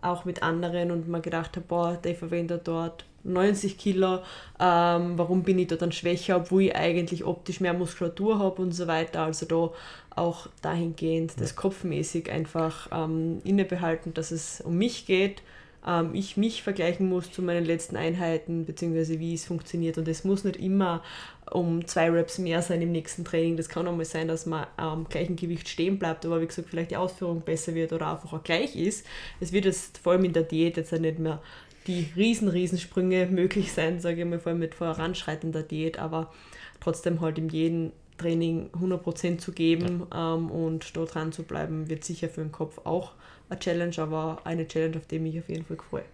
auch 0.00 0.24
mit 0.24 0.42
anderen 0.42 0.90
und 0.90 1.08
mir 1.08 1.20
gedacht 1.20 1.56
habe, 1.56 1.66
boah, 1.66 1.98
der 2.02 2.14
verwendet 2.14 2.62
dort 2.68 3.04
90 3.24 3.76
Kilo, 3.76 4.20
ähm, 4.60 5.18
warum 5.18 5.42
bin 5.42 5.58
ich 5.58 5.66
da 5.66 5.76
dann 5.76 5.92
schwächer, 5.92 6.36
obwohl 6.36 6.62
ich 6.62 6.76
eigentlich 6.76 7.24
optisch 7.24 7.60
mehr 7.60 7.74
Muskulatur 7.74 8.38
habe 8.38 8.62
und 8.62 8.72
so 8.72 8.86
weiter. 8.86 9.22
Also 9.22 9.46
da 9.46 9.70
auch 10.14 10.48
dahingehend 10.62 11.40
das 11.40 11.56
kopfmäßig 11.56 12.30
einfach 12.30 12.88
ähm, 12.92 13.40
innebehalten, 13.44 14.14
dass 14.14 14.30
es 14.30 14.60
um 14.60 14.78
mich 14.78 15.06
geht 15.06 15.42
ähm, 15.88 16.10
ich 16.12 16.36
mich 16.36 16.62
vergleichen 16.62 17.08
muss 17.08 17.32
zu 17.32 17.42
meinen 17.42 17.64
letzten 17.64 17.96
Einheiten, 17.96 18.66
beziehungsweise 18.66 19.18
wie 19.18 19.34
es 19.34 19.46
funktioniert. 19.46 19.96
Und 19.96 20.06
es 20.06 20.22
muss 20.22 20.44
nicht 20.44 20.56
immer 20.56 21.02
um 21.50 21.86
zwei 21.86 22.10
Reps 22.10 22.38
mehr 22.38 22.60
sein 22.60 22.82
im 22.82 22.92
nächsten 22.92 23.24
Training. 23.24 23.56
Das 23.56 23.70
kann 23.70 23.88
auch 23.88 23.96
mal 23.96 24.04
sein, 24.04 24.28
dass 24.28 24.44
man 24.44 24.66
am 24.76 25.08
gleichen 25.08 25.36
Gewicht 25.36 25.68
stehen 25.68 25.98
bleibt, 25.98 26.26
aber 26.26 26.42
wie 26.42 26.46
gesagt, 26.46 26.68
vielleicht 26.68 26.90
die 26.90 26.96
Ausführung 26.96 27.40
besser 27.40 27.74
wird 27.74 27.92
oder 27.92 28.12
einfach 28.12 28.32
auch 28.34 28.44
gleich 28.44 28.76
ist. 28.76 29.06
Es 29.40 29.52
wird 29.52 29.64
jetzt 29.64 29.98
vor 29.98 30.12
allem 30.12 30.24
in 30.24 30.34
der 30.34 30.42
Diät 30.42 30.76
jetzt 30.76 30.92
auch 30.92 30.98
nicht 30.98 31.18
mehr 31.18 31.40
die 31.86 32.08
riesen, 32.16 32.48
riesen 32.48 32.78
Sprünge 32.78 33.26
möglich 33.30 33.72
sein, 33.72 33.98
sage 33.98 34.20
ich 34.20 34.26
mal, 34.26 34.38
vor 34.38 34.50
allem 34.50 34.58
mit 34.58 34.74
voranschreitender 34.74 35.62
Diät, 35.62 35.98
aber 35.98 36.32
trotzdem 36.80 37.22
halt 37.22 37.38
in 37.38 37.48
jedem 37.48 37.92
Training 38.18 38.68
100% 38.78 39.38
zu 39.38 39.52
geben 39.52 40.06
ähm, 40.14 40.50
und 40.50 40.96
da 40.96 41.04
dran 41.04 41.32
zu 41.32 41.44
bleiben, 41.44 41.88
wird 41.88 42.04
sicher 42.04 42.28
für 42.28 42.42
den 42.42 42.52
Kopf 42.52 42.80
auch 42.84 43.12
eine 43.48 43.58
Challenge, 43.58 43.98
aber 43.98 44.38
eine 44.44 44.66
Challenge, 44.66 44.96
auf 44.96 45.06
die 45.06 45.16
ich 45.16 45.22
mich 45.22 45.38
auf 45.38 45.48
jeden 45.48 45.64
Fall 45.64 45.76
freue. 45.76 46.04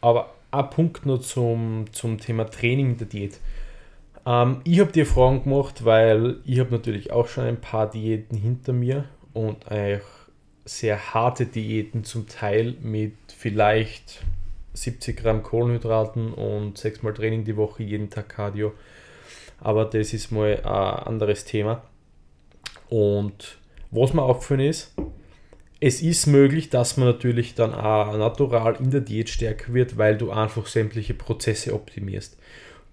Aber 0.00 0.34
ein 0.50 0.70
Punkt 0.70 1.06
noch 1.06 1.20
zum, 1.20 1.86
zum 1.92 2.18
Thema 2.18 2.44
Training 2.44 2.96
der 2.96 3.06
Diät. 3.06 3.40
Ähm, 4.26 4.60
ich 4.64 4.80
habe 4.80 4.92
dir 4.92 5.06
Fragen 5.06 5.44
gemacht, 5.44 5.84
weil 5.84 6.38
ich 6.44 6.58
habe 6.60 6.70
natürlich 6.70 7.12
auch 7.12 7.28
schon 7.28 7.44
ein 7.44 7.60
paar 7.60 7.90
Diäten 7.90 8.36
hinter 8.36 8.72
mir 8.72 9.04
und 9.32 9.70
eigentlich 9.70 10.02
sehr 10.64 11.14
harte 11.14 11.46
Diäten 11.46 12.04
zum 12.04 12.28
Teil 12.28 12.74
mit 12.80 13.14
vielleicht 13.36 14.22
70 14.74 15.16
Gramm 15.16 15.42
Kohlenhydraten 15.42 16.32
und 16.32 16.78
sechsmal 16.78 17.14
Training 17.14 17.44
die 17.44 17.56
Woche, 17.56 17.82
jeden 17.82 18.10
Tag 18.10 18.28
Cardio. 18.28 18.72
Aber 19.60 19.84
das 19.84 20.12
ist 20.12 20.30
mal 20.30 20.56
ein 20.56 21.06
anderes 21.06 21.44
Thema. 21.44 21.82
Und 22.88 23.58
was 23.90 24.12
mir 24.12 24.22
aufgefallen 24.22 24.60
ist, 24.60 24.94
es 25.84 26.00
ist 26.00 26.28
möglich, 26.28 26.70
dass 26.70 26.96
man 26.96 27.08
natürlich 27.08 27.56
dann 27.56 27.74
auch 27.74 28.16
natural 28.16 28.76
in 28.76 28.92
der 28.92 29.00
Diät 29.00 29.28
stärker 29.28 29.74
wird, 29.74 29.98
weil 29.98 30.16
du 30.16 30.30
einfach 30.30 30.68
sämtliche 30.68 31.12
Prozesse 31.12 31.74
optimierst. 31.74 32.38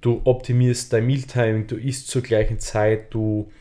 Du 0.02 0.21
optimierst 0.23 0.91
dein 0.91 1.06
Mealtiming, 1.06 1.67
du 1.67 1.75
isst 1.75 2.08
zur 2.08 2.23
gleichen 2.23 2.58
Zeit, 2.58 3.13
du, 3.13 3.52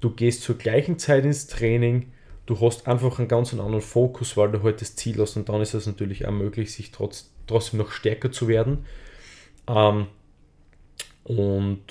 du 0.00 0.10
gehst 0.10 0.42
zur 0.42 0.56
gleichen 0.56 1.00
Zeit 1.00 1.24
ins 1.24 1.48
Training, 1.48 2.12
du 2.46 2.60
hast 2.60 2.86
einfach 2.86 3.18
einen 3.18 3.26
ganz 3.26 3.52
anderen 3.52 3.80
Fokus, 3.80 4.36
weil 4.36 4.52
du 4.52 4.62
halt 4.62 4.80
das 4.80 4.94
Ziel 4.94 5.18
hast 5.18 5.36
und 5.36 5.48
dann 5.48 5.60
ist 5.60 5.74
es 5.74 5.88
natürlich 5.88 6.28
auch 6.28 6.32
möglich, 6.32 6.72
sich 6.72 6.92
trotz, 6.92 7.32
trotzdem 7.48 7.80
noch 7.80 7.90
stärker 7.90 8.30
zu 8.30 8.46
werden. 8.46 8.86
Ähm, 9.66 10.06
und 11.24 11.82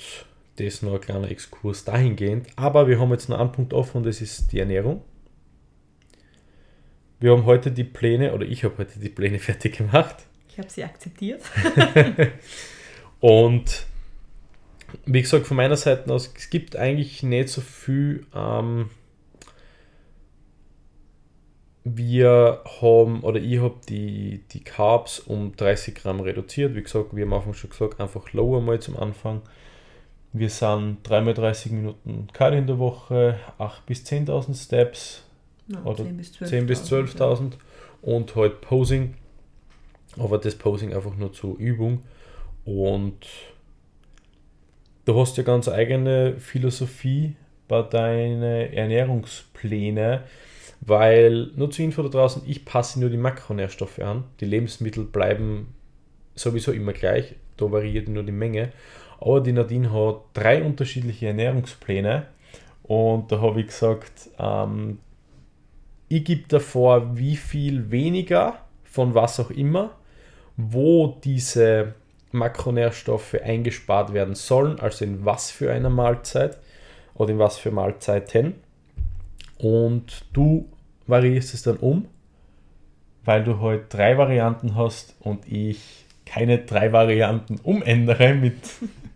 das 0.56 0.80
noch 0.80 0.94
ein 0.94 1.00
kleiner 1.02 1.30
Exkurs 1.30 1.84
dahingehend. 1.84 2.46
Aber 2.56 2.88
wir 2.88 2.98
haben 2.98 3.10
jetzt 3.10 3.28
noch 3.28 3.38
einen 3.38 3.52
Punkt 3.52 3.74
offen 3.74 3.98
und 3.98 4.06
das 4.06 4.22
ist 4.22 4.50
die 4.52 4.60
Ernährung. 4.60 5.02
Wir 7.20 7.32
haben 7.32 7.44
heute 7.44 7.70
die 7.70 7.84
Pläne, 7.84 8.32
oder 8.32 8.46
ich 8.46 8.64
habe 8.64 8.78
heute 8.78 8.98
die 8.98 9.10
Pläne 9.10 9.38
fertig 9.38 9.76
gemacht. 9.76 10.16
Ich 10.48 10.58
habe 10.58 10.68
sie 10.68 10.82
akzeptiert. 10.82 11.42
und 13.20 13.86
wie 15.06 15.22
gesagt, 15.22 15.46
von 15.46 15.56
meiner 15.56 15.76
Seite 15.76 16.12
aus, 16.12 16.32
es 16.36 16.50
gibt 16.50 16.76
eigentlich 16.76 17.22
nicht 17.22 17.50
so 17.50 17.60
viel. 17.60 18.26
Ähm, 18.34 18.90
wir 21.84 22.62
haben, 22.80 23.20
oder 23.20 23.40
ich 23.40 23.58
habe 23.60 23.76
die, 23.88 24.44
die 24.52 24.64
Carbs 24.64 25.20
um 25.20 25.56
30 25.56 25.94
Gramm 25.94 26.20
reduziert. 26.20 26.74
Wie 26.74 26.82
gesagt, 26.82 27.14
wir 27.14 27.24
haben 27.24 27.32
am 27.32 27.38
Anfang 27.38 27.54
schon 27.54 27.70
gesagt, 27.70 28.00
einfach 28.00 28.32
lower 28.32 28.60
mal 28.60 28.80
zum 28.80 28.96
Anfang. 28.98 29.42
Wir 30.32 30.50
sind 30.50 30.98
3 31.04 31.22
mal 31.22 31.34
30 31.34 31.72
Minuten 31.72 32.28
Cardio 32.32 32.60
in 32.60 32.66
der 32.66 32.78
Woche, 32.78 33.38
8 33.58 33.86
bis 33.86 34.04
10.000 34.04 34.62
Steps, 34.62 35.24
oder 35.84 36.04
10 36.04 36.16
bis 36.16 36.32
12.000 36.40 36.62
bis 36.62 36.84
12 36.84 37.14
ja. 37.18 37.38
und 38.02 38.36
halt 38.36 38.60
Posing. 38.60 39.14
Aber 40.18 40.38
das 40.38 40.56
Posing 40.56 40.92
einfach 40.94 41.16
nur 41.16 41.32
zur 41.32 41.56
Übung. 41.58 42.02
Und 42.64 43.26
du 45.04 45.20
hast 45.20 45.36
ja 45.36 45.42
ganz 45.42 45.68
eigene 45.68 46.38
Philosophie 46.38 47.36
bei 47.68 47.82
deinen 47.82 48.42
Ernährungspläne, 48.42 50.24
weil 50.80 51.50
nur 51.54 51.70
zur 51.70 51.84
Info 51.84 52.02
da 52.02 52.08
draußen, 52.08 52.42
ich 52.46 52.64
passe 52.64 52.98
nur 53.00 53.10
die 53.10 53.16
Makronährstoffe 53.16 54.00
an. 54.00 54.24
Die 54.40 54.46
Lebensmittel 54.46 55.04
bleiben 55.04 55.74
sowieso 56.34 56.72
immer 56.72 56.92
gleich, 56.92 57.36
da 57.56 57.70
variiert 57.70 58.08
nur 58.08 58.24
die 58.24 58.32
Menge. 58.32 58.72
Aber 59.20 59.40
die 59.40 59.52
Nadine 59.52 59.92
hat 59.92 60.22
drei 60.32 60.62
unterschiedliche 60.62 61.28
Ernährungspläne 61.28 62.26
und 62.82 63.30
da 63.30 63.40
habe 63.40 63.60
ich 63.60 63.68
gesagt, 63.68 64.30
ähm, 64.38 64.98
ich 66.10 66.24
gebe 66.24 66.48
davor, 66.48 67.16
wie 67.16 67.36
viel 67.36 67.90
weniger 67.92 68.58
von 68.82 69.14
was 69.14 69.38
auch 69.38 69.50
immer, 69.50 69.92
wo 70.56 71.18
diese 71.22 71.94
Makronährstoffe 72.32 73.34
eingespart 73.34 74.12
werden 74.12 74.34
sollen, 74.34 74.80
also 74.80 75.04
in 75.04 75.24
was 75.24 75.52
für 75.52 75.72
einer 75.72 75.88
Mahlzeit 75.88 76.58
oder 77.14 77.30
in 77.30 77.38
was 77.38 77.58
für 77.58 77.70
Mahlzeiten. 77.70 78.54
Und 79.58 80.24
du 80.32 80.68
variierst 81.06 81.54
es 81.54 81.62
dann 81.62 81.76
um, 81.76 82.06
weil 83.24 83.44
du 83.44 83.60
heute 83.60 83.82
halt 83.82 83.94
drei 83.94 84.18
Varianten 84.18 84.74
hast 84.74 85.14
und 85.20 85.46
ich 85.46 86.06
keine 86.26 86.58
drei 86.58 86.92
Varianten 86.92 87.60
umändere 87.62 88.34
mit 88.34 88.58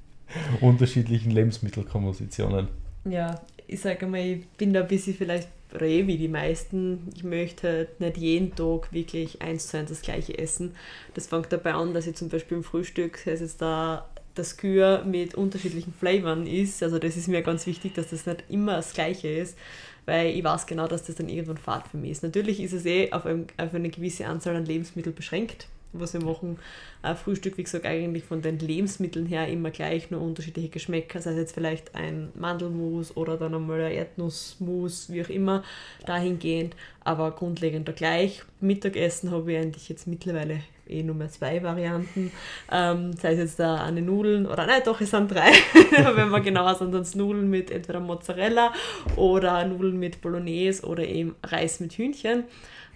unterschiedlichen 0.61 1.33
Lebensmittelkompositionen. 1.33 2.68
Ja, 3.04 3.40
ich 3.66 3.80
sage 3.80 4.07
mal, 4.07 4.20
ich 4.20 4.46
bin 4.50 4.72
da 4.72 4.83
ein 4.83 4.88
bisschen 4.88 5.14
vielleicht 5.14 5.48
Reh 5.78 6.06
wie 6.06 6.16
die 6.16 6.28
meisten. 6.28 7.08
Ich 7.14 7.24
möchte 7.24 7.88
nicht 7.98 8.16
jeden 8.16 8.54
Tag 8.54 8.92
wirklich 8.92 9.42
eins 9.42 9.68
zu 9.68 9.78
eins 9.78 9.90
das 9.90 10.02
gleiche 10.02 10.38
essen. 10.38 10.74
Das 11.14 11.26
fängt 11.26 11.52
dabei 11.52 11.74
an, 11.74 11.94
dass 11.94 12.06
ich 12.06 12.16
zum 12.16 12.28
Beispiel 12.28 12.58
im 12.58 12.64
Frühstück, 12.64 13.18
sei 13.18 13.32
es 13.32 13.40
jetzt 13.40 13.60
da 13.60 14.08
das 14.34 14.56
Kühe 14.56 15.02
mit 15.06 15.34
unterschiedlichen 15.34 15.92
Flavoren 15.92 16.46
ist. 16.46 16.82
Also 16.82 16.98
das 16.98 17.16
ist 17.16 17.28
mir 17.28 17.42
ganz 17.42 17.66
wichtig, 17.66 17.94
dass 17.94 18.10
das 18.10 18.26
nicht 18.26 18.44
immer 18.48 18.76
das 18.76 18.92
gleiche 18.92 19.28
ist, 19.28 19.56
weil 20.06 20.37
ich 20.37 20.42
weiß 20.42 20.66
genau, 20.66 20.88
dass 20.88 21.04
das 21.04 21.16
dann 21.16 21.28
irgendwann 21.28 21.56
Fahrt 21.56 21.88
für 21.88 21.96
mich 21.96 22.12
ist. 22.12 22.22
Natürlich 22.22 22.60
ist 22.60 22.72
es 22.72 22.84
eh 22.84 23.12
auf, 23.12 23.26
ein, 23.26 23.46
auf 23.56 23.74
eine 23.74 23.90
gewisse 23.90 24.26
Anzahl 24.26 24.56
an 24.56 24.66
Lebensmitteln 24.66 25.14
beschränkt 25.14 25.68
was 26.00 26.14
wir 26.14 26.22
machen. 26.22 26.59
Ein 27.02 27.16
Frühstück, 27.16 27.57
wie 27.59 27.62
gesagt, 27.62 27.87
eigentlich 27.87 28.24
von 28.24 28.42
den 28.42 28.59
Lebensmitteln 28.59 29.26
her 29.26 29.48
immer 29.48 29.70
gleich, 29.70 30.11
nur 30.11 30.20
unterschiedliche 30.20 30.68
Geschmäcker, 30.68 31.20
sei 31.20 31.33
es 31.33 31.37
jetzt 31.37 31.54
vielleicht 31.54 31.94
ein 31.94 32.30
Mandelmus 32.35 33.16
oder 33.16 33.37
dann 33.37 33.54
einmal 33.54 33.80
ein 33.83 33.92
Erdnussmus, 33.92 35.11
wie 35.11 35.22
auch 35.22 35.28
immer, 35.28 35.62
dahingehend, 36.07 36.76
aber 37.02 37.30
grundlegend 37.33 37.94
gleich. 37.96 38.42
Mittagessen 38.61 39.30
habe 39.30 39.52
ich 39.52 39.59
eigentlich 39.59 39.88
jetzt 39.88 40.07
mittlerweile 40.07 40.61
eh 40.87 41.02
nur 41.02 41.14
mehr 41.14 41.28
zwei 41.28 41.62
Varianten, 41.62 42.30
ähm, 42.70 43.12
sei 43.14 43.33
es 43.33 43.38
jetzt 43.38 43.59
da 43.59 43.83
eine 43.83 44.02
Nudeln 44.02 44.46
oder 44.46 44.66
nein, 44.66 44.83
doch, 44.85 45.00
es 45.00 45.11
sind 45.11 45.30
drei, 45.30 45.50
wenn 46.14 46.30
wir 46.30 46.40
genauer 46.40 46.74
sind, 46.74 46.92
dann 46.92 47.07
Nudeln 47.14 47.48
mit 47.48 47.70
entweder 47.70 48.00
Mozzarella 48.00 48.72
oder 49.16 49.64
Nudeln 49.64 49.98
mit 49.98 50.20
Bolognese 50.20 50.87
oder 50.87 51.04
eben 51.04 51.35
Reis 51.42 51.80
mit 51.80 51.94
Hühnchen. 51.94 52.44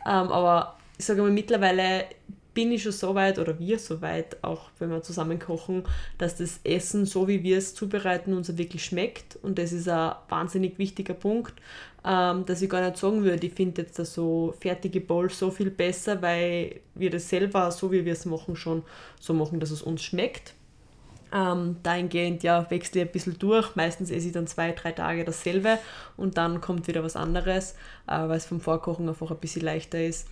Ähm, 0.06 0.32
aber 0.32 0.78
ich 0.98 1.04
sage 1.04 1.22
mal, 1.22 1.30
mittlerweile 1.30 2.04
bin 2.58 2.72
ich 2.72 2.82
schon 2.82 2.90
so 2.90 3.14
weit 3.14 3.38
oder 3.38 3.56
wir 3.60 3.78
so 3.78 4.02
weit, 4.02 4.42
auch 4.42 4.70
wenn 4.80 4.90
wir 4.90 5.00
zusammen 5.00 5.38
kochen, 5.38 5.84
dass 6.18 6.34
das 6.34 6.58
Essen, 6.64 7.06
so 7.06 7.28
wie 7.28 7.44
wir 7.44 7.56
es 7.56 7.72
zubereiten, 7.72 8.32
uns 8.32 8.58
wirklich 8.58 8.84
schmeckt. 8.84 9.38
Und 9.42 9.60
das 9.60 9.70
ist 9.70 9.88
ein 9.88 10.16
wahnsinnig 10.28 10.76
wichtiger 10.76 11.14
Punkt, 11.14 11.54
ähm, 12.04 12.44
dass 12.46 12.60
ich 12.60 12.68
gar 12.68 12.80
nicht 12.84 12.96
sagen 12.96 13.22
würde, 13.22 13.46
ich 13.46 13.52
finde 13.52 13.82
jetzt 13.82 14.00
das 14.00 14.12
so 14.12 14.52
fertige 14.58 15.00
Bowls 15.00 15.38
so 15.38 15.52
viel 15.52 15.70
besser, 15.70 16.20
weil 16.20 16.80
wir 16.96 17.10
das 17.10 17.28
selber, 17.28 17.70
so 17.70 17.92
wie 17.92 18.04
wir 18.04 18.14
es 18.14 18.26
machen, 18.26 18.56
schon 18.56 18.82
so 19.20 19.34
machen, 19.34 19.60
dass 19.60 19.70
es 19.70 19.80
uns 19.80 20.02
schmeckt. 20.02 20.54
Ähm, 21.32 21.76
dahingehend 21.84 22.42
ja, 22.42 22.68
wechsle 22.72 23.02
ich 23.02 23.06
ein 23.06 23.12
bisschen 23.12 23.38
durch. 23.38 23.76
Meistens 23.76 24.10
esse 24.10 24.26
ich 24.26 24.32
dann 24.32 24.48
zwei, 24.48 24.72
drei 24.72 24.90
Tage 24.90 25.24
dasselbe 25.24 25.78
und 26.16 26.36
dann 26.38 26.60
kommt 26.60 26.88
wieder 26.88 27.04
was 27.04 27.14
anderes, 27.14 27.76
äh, 28.08 28.18
weil 28.18 28.38
es 28.38 28.46
vom 28.46 28.60
Vorkochen 28.60 29.08
einfach 29.08 29.30
ein 29.30 29.38
bisschen 29.38 29.62
leichter 29.62 30.04
ist. 30.04 30.26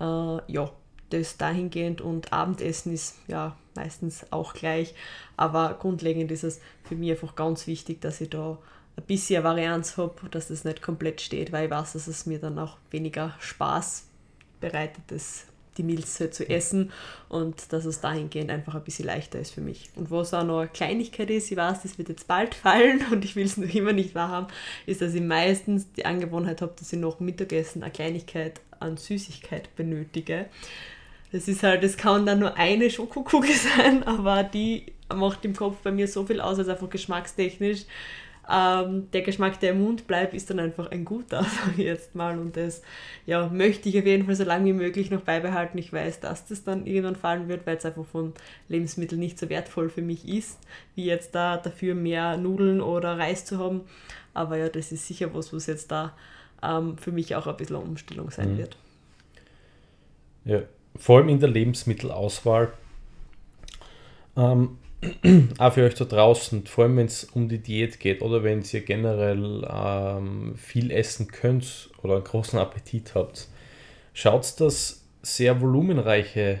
Äh, 0.00 0.04
ja, 0.46 0.70
das 1.12 1.36
dahingehend 1.36 2.00
und 2.00 2.32
Abendessen 2.32 2.92
ist 2.92 3.16
ja 3.28 3.56
meistens 3.74 4.26
auch 4.30 4.54
gleich, 4.54 4.94
aber 5.36 5.76
grundlegend 5.80 6.30
ist 6.30 6.44
es 6.44 6.60
für 6.84 6.94
mich 6.94 7.10
einfach 7.10 7.34
ganz 7.34 7.66
wichtig, 7.66 8.00
dass 8.00 8.20
ich 8.20 8.30
da 8.30 8.58
ein 8.96 9.04
bisschen 9.04 9.44
Varianz 9.44 9.96
habe, 9.96 10.14
dass 10.30 10.48
das 10.48 10.64
nicht 10.64 10.82
komplett 10.82 11.20
steht, 11.20 11.52
weil 11.52 11.66
ich 11.66 11.70
weiß, 11.70 11.94
dass 11.94 12.06
es 12.06 12.26
mir 12.26 12.38
dann 12.38 12.58
auch 12.58 12.76
weniger 12.90 13.34
Spaß 13.40 14.06
bereitet, 14.60 15.02
das, 15.06 15.44
die 15.78 15.82
Meals 15.82 16.20
halt 16.20 16.34
zu 16.34 16.48
essen 16.48 16.92
und 17.30 17.72
dass 17.72 17.86
es 17.86 18.00
dahingehend 18.00 18.50
einfach 18.50 18.74
ein 18.74 18.84
bisschen 18.84 19.06
leichter 19.06 19.38
ist 19.38 19.52
für 19.52 19.62
mich. 19.62 19.88
Und 19.96 20.10
was 20.10 20.34
auch 20.34 20.44
noch 20.44 20.60
eine 20.60 20.68
Kleinigkeit 20.68 21.30
ist, 21.30 21.50
ich 21.50 21.56
weiß, 21.56 21.82
das 21.82 21.96
wird 21.96 22.10
jetzt 22.10 22.28
bald 22.28 22.54
fallen 22.54 23.04
und 23.10 23.24
ich 23.24 23.34
will 23.36 23.46
es 23.46 23.56
noch 23.56 23.74
immer 23.74 23.92
nicht 23.92 24.14
wahrhaben, 24.14 24.48
ist, 24.86 25.00
dass 25.00 25.14
ich 25.14 25.22
meistens 25.22 25.90
die 25.92 26.04
Angewohnheit 26.04 26.60
habe, 26.60 26.74
dass 26.78 26.92
ich 26.92 26.98
nach 26.98 27.18
Mittagessen 27.20 27.82
eine 27.82 27.92
Kleinigkeit 27.92 28.60
an 28.80 28.96
Süßigkeit 28.96 29.74
benötige. 29.76 30.46
Das 31.32 31.48
ist 31.48 31.62
halt, 31.62 31.82
es 31.82 31.96
kann 31.96 32.26
dann 32.26 32.40
nur 32.40 32.56
eine 32.56 32.90
Schokokugel 32.90 33.50
sein, 33.76 34.02
aber 34.04 34.44
die 34.44 34.92
macht 35.12 35.44
im 35.44 35.56
Kopf 35.56 35.78
bei 35.82 35.90
mir 35.90 36.06
so 36.06 36.24
viel 36.24 36.40
aus, 36.40 36.58
als 36.58 36.68
einfach 36.68 36.90
geschmackstechnisch. 36.90 37.86
Ähm, 38.50 39.08
der 39.12 39.22
Geschmack, 39.22 39.60
der 39.60 39.70
im 39.70 39.82
Mund 39.82 40.06
bleibt, 40.06 40.34
ist 40.34 40.50
dann 40.50 40.58
einfach 40.58 40.90
ein 40.90 41.04
guter, 41.04 41.44
sage 41.44 41.72
ich 41.76 41.84
jetzt 41.84 42.14
mal. 42.14 42.38
Und 42.38 42.56
das 42.56 42.82
ja, 43.24 43.48
möchte 43.48 43.88
ich 43.88 43.98
auf 43.98 44.04
jeden 44.04 44.26
Fall 44.26 44.34
so 44.34 44.44
lange 44.44 44.66
wie 44.66 44.72
möglich 44.74 45.10
noch 45.10 45.22
beibehalten. 45.22 45.78
Ich 45.78 45.92
weiß, 45.92 46.20
dass 46.20 46.46
das 46.46 46.64
dann 46.64 46.86
irgendwann 46.86 47.16
fallen 47.16 47.48
wird, 47.48 47.66
weil 47.66 47.76
es 47.76 47.86
einfach 47.86 48.04
von 48.04 48.34
Lebensmitteln 48.68 49.20
nicht 49.20 49.38
so 49.38 49.48
wertvoll 49.48 49.88
für 49.88 50.02
mich 50.02 50.28
ist, 50.28 50.58
wie 50.96 51.06
jetzt 51.06 51.34
da 51.34 51.56
dafür 51.56 51.94
mehr 51.94 52.36
Nudeln 52.36 52.80
oder 52.80 53.18
Reis 53.18 53.46
zu 53.46 53.58
haben. 53.58 53.82
Aber 54.34 54.56
ja, 54.58 54.68
das 54.68 54.92
ist 54.92 55.06
sicher 55.06 55.32
was, 55.34 55.52
was 55.52 55.66
jetzt 55.66 55.90
da 55.90 56.14
ähm, 56.62 56.98
für 56.98 57.12
mich 57.12 57.34
auch 57.36 57.46
ein 57.46 57.56
bisschen 57.56 57.76
eine 57.76 57.84
Umstellung 57.84 58.30
sein 58.30 58.54
mhm. 58.54 58.58
wird. 58.58 58.76
Ja, 60.44 60.62
vor 60.96 61.18
allem 61.18 61.28
in 61.28 61.40
der 61.40 61.48
Lebensmittelauswahl. 61.48 62.72
Ähm, 64.36 64.78
auch 65.58 65.72
für 65.72 65.84
euch 65.84 65.94
da 65.94 66.04
draußen, 66.04 66.66
vor 66.66 66.84
allem 66.84 66.96
wenn 66.96 67.06
es 67.06 67.24
um 67.24 67.48
die 67.48 67.58
Diät 67.58 67.98
geht 67.98 68.22
oder 68.22 68.44
wenn 68.44 68.62
ihr 68.62 68.80
generell 68.82 69.66
ähm, 69.68 70.54
viel 70.56 70.90
essen 70.92 71.28
könnt 71.28 71.90
oder 72.02 72.14
einen 72.16 72.24
großen 72.24 72.58
Appetit 72.58 73.14
habt, 73.14 73.48
schaut, 74.14 74.60
dass 74.60 75.04
sehr 75.22 75.60
volumenreiche 75.60 76.60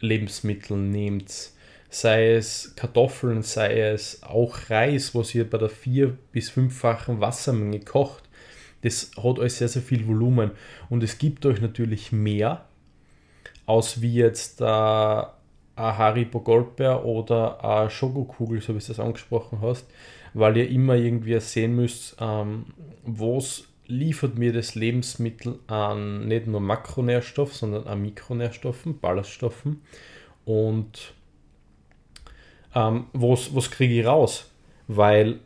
Lebensmittel 0.00 0.76
nehmt. 0.76 1.50
Sei 1.90 2.34
es 2.34 2.74
Kartoffeln, 2.76 3.42
sei 3.42 3.80
es 3.80 4.22
auch 4.22 4.68
Reis, 4.68 5.14
was 5.14 5.34
ihr 5.34 5.48
bei 5.48 5.56
der 5.56 5.70
vier- 5.70 6.18
bis 6.32 6.50
fünffachen 6.50 7.20
Wassermenge 7.20 7.80
kocht. 7.80 8.24
Das 8.82 9.10
hat 9.16 9.38
euch 9.38 9.54
sehr, 9.54 9.68
sehr 9.68 9.82
viel 9.82 10.06
Volumen 10.06 10.50
und 10.90 11.02
es 11.02 11.18
gibt 11.18 11.46
euch 11.46 11.60
natürlich 11.60 12.12
mehr, 12.12 12.67
aus 13.68 14.00
wie 14.00 14.14
jetzt 14.14 14.62
äh, 14.62 14.64
ein 14.64 15.28
Haribo 15.76 16.40
Goldbeer 16.40 17.04
oder 17.04 17.62
eine 17.62 17.90
Schokokugel, 17.90 18.62
so 18.62 18.74
wie 18.74 18.78
du 18.78 18.86
das 18.86 18.98
angesprochen 18.98 19.58
hast, 19.60 19.86
weil 20.32 20.56
ihr 20.56 20.70
immer 20.70 20.94
irgendwie 20.94 21.38
sehen 21.40 21.76
müsst, 21.76 22.16
ähm, 22.18 22.64
was 23.04 23.64
liefert 23.86 24.38
mir 24.38 24.54
das 24.54 24.74
Lebensmittel 24.74 25.58
an 25.66 26.26
nicht 26.28 26.46
nur 26.46 26.60
Makronährstoff, 26.60 27.54
sondern 27.54 27.86
an 27.86 28.00
Mikronährstoffen, 28.00 29.00
Ballaststoffen 29.00 29.82
und 30.46 31.12
ähm, 32.74 33.06
was, 33.12 33.54
was 33.54 33.70
kriege 33.70 34.00
ich 34.00 34.06
raus? 34.06 34.50
Weil 34.86 35.40